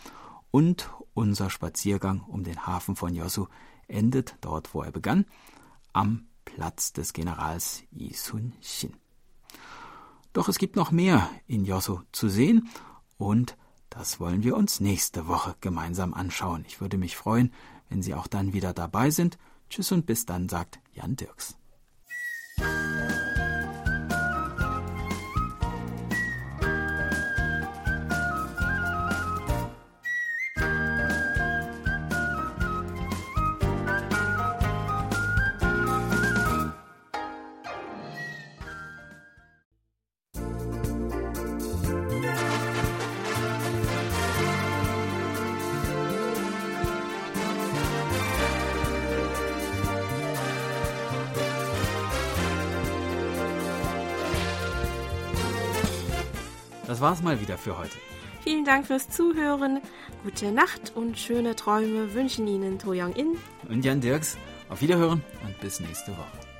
und 0.51 0.89
unser 1.13 1.49
Spaziergang 1.49 2.21
um 2.21 2.43
den 2.43 2.65
Hafen 2.65 2.95
von 2.95 3.15
Yosu 3.15 3.47
endet 3.87 4.35
dort, 4.41 4.73
wo 4.73 4.81
er 4.81 4.91
begann, 4.91 5.25
am 5.93 6.27
Platz 6.45 6.93
des 6.93 7.13
Generals 7.13 7.83
Yi 7.91 8.13
Sun 8.13 8.53
Shin. 8.61 8.93
Doch 10.33 10.47
es 10.47 10.57
gibt 10.57 10.75
noch 10.75 10.91
mehr 10.91 11.29
in 11.47 11.63
Yosu 11.63 11.99
zu 12.11 12.27
sehen 12.27 12.69
und 13.17 13.55
das 13.89 14.19
wollen 14.19 14.43
wir 14.43 14.57
uns 14.57 14.79
nächste 14.79 15.27
Woche 15.27 15.55
gemeinsam 15.61 16.15
anschauen. 16.15 16.65
Ich 16.67 16.81
würde 16.81 16.97
mich 16.97 17.15
freuen, 17.15 17.53
wenn 17.89 18.01
Sie 18.01 18.15
auch 18.15 18.25
dann 18.25 18.51
wieder 18.51 18.73
dabei 18.73 19.11
sind. 19.11 19.37
Tschüss 19.69 19.91
und 19.91 20.07
bis 20.07 20.25
dann, 20.25 20.49
sagt 20.49 20.79
Jan 20.93 21.15
Dirks. 21.15 21.55
War's 57.03 57.21
mal 57.21 57.39
wieder 57.41 57.57
für 57.57 57.77
heute. 57.77 57.97
Vielen 58.43 58.63
Dank 58.63 58.87
fürs 58.87 59.09
Zuhören. 59.09 59.81
Gute 60.23 60.51
Nacht 60.51 60.93
und 60.95 61.19
schöne 61.19 61.55
Träume 61.55 62.13
wünschen 62.13 62.47
Ihnen 62.47 62.79
To 62.79 62.91
Young 62.91 63.13
In 63.13 63.37
und 63.69 63.83
Jan 63.83 63.99
Dirks. 63.99 64.37
Auf 64.69 64.81
Wiederhören 64.81 65.21
und 65.45 65.59
bis 65.59 65.81
nächste 65.81 66.11
Woche. 66.13 66.52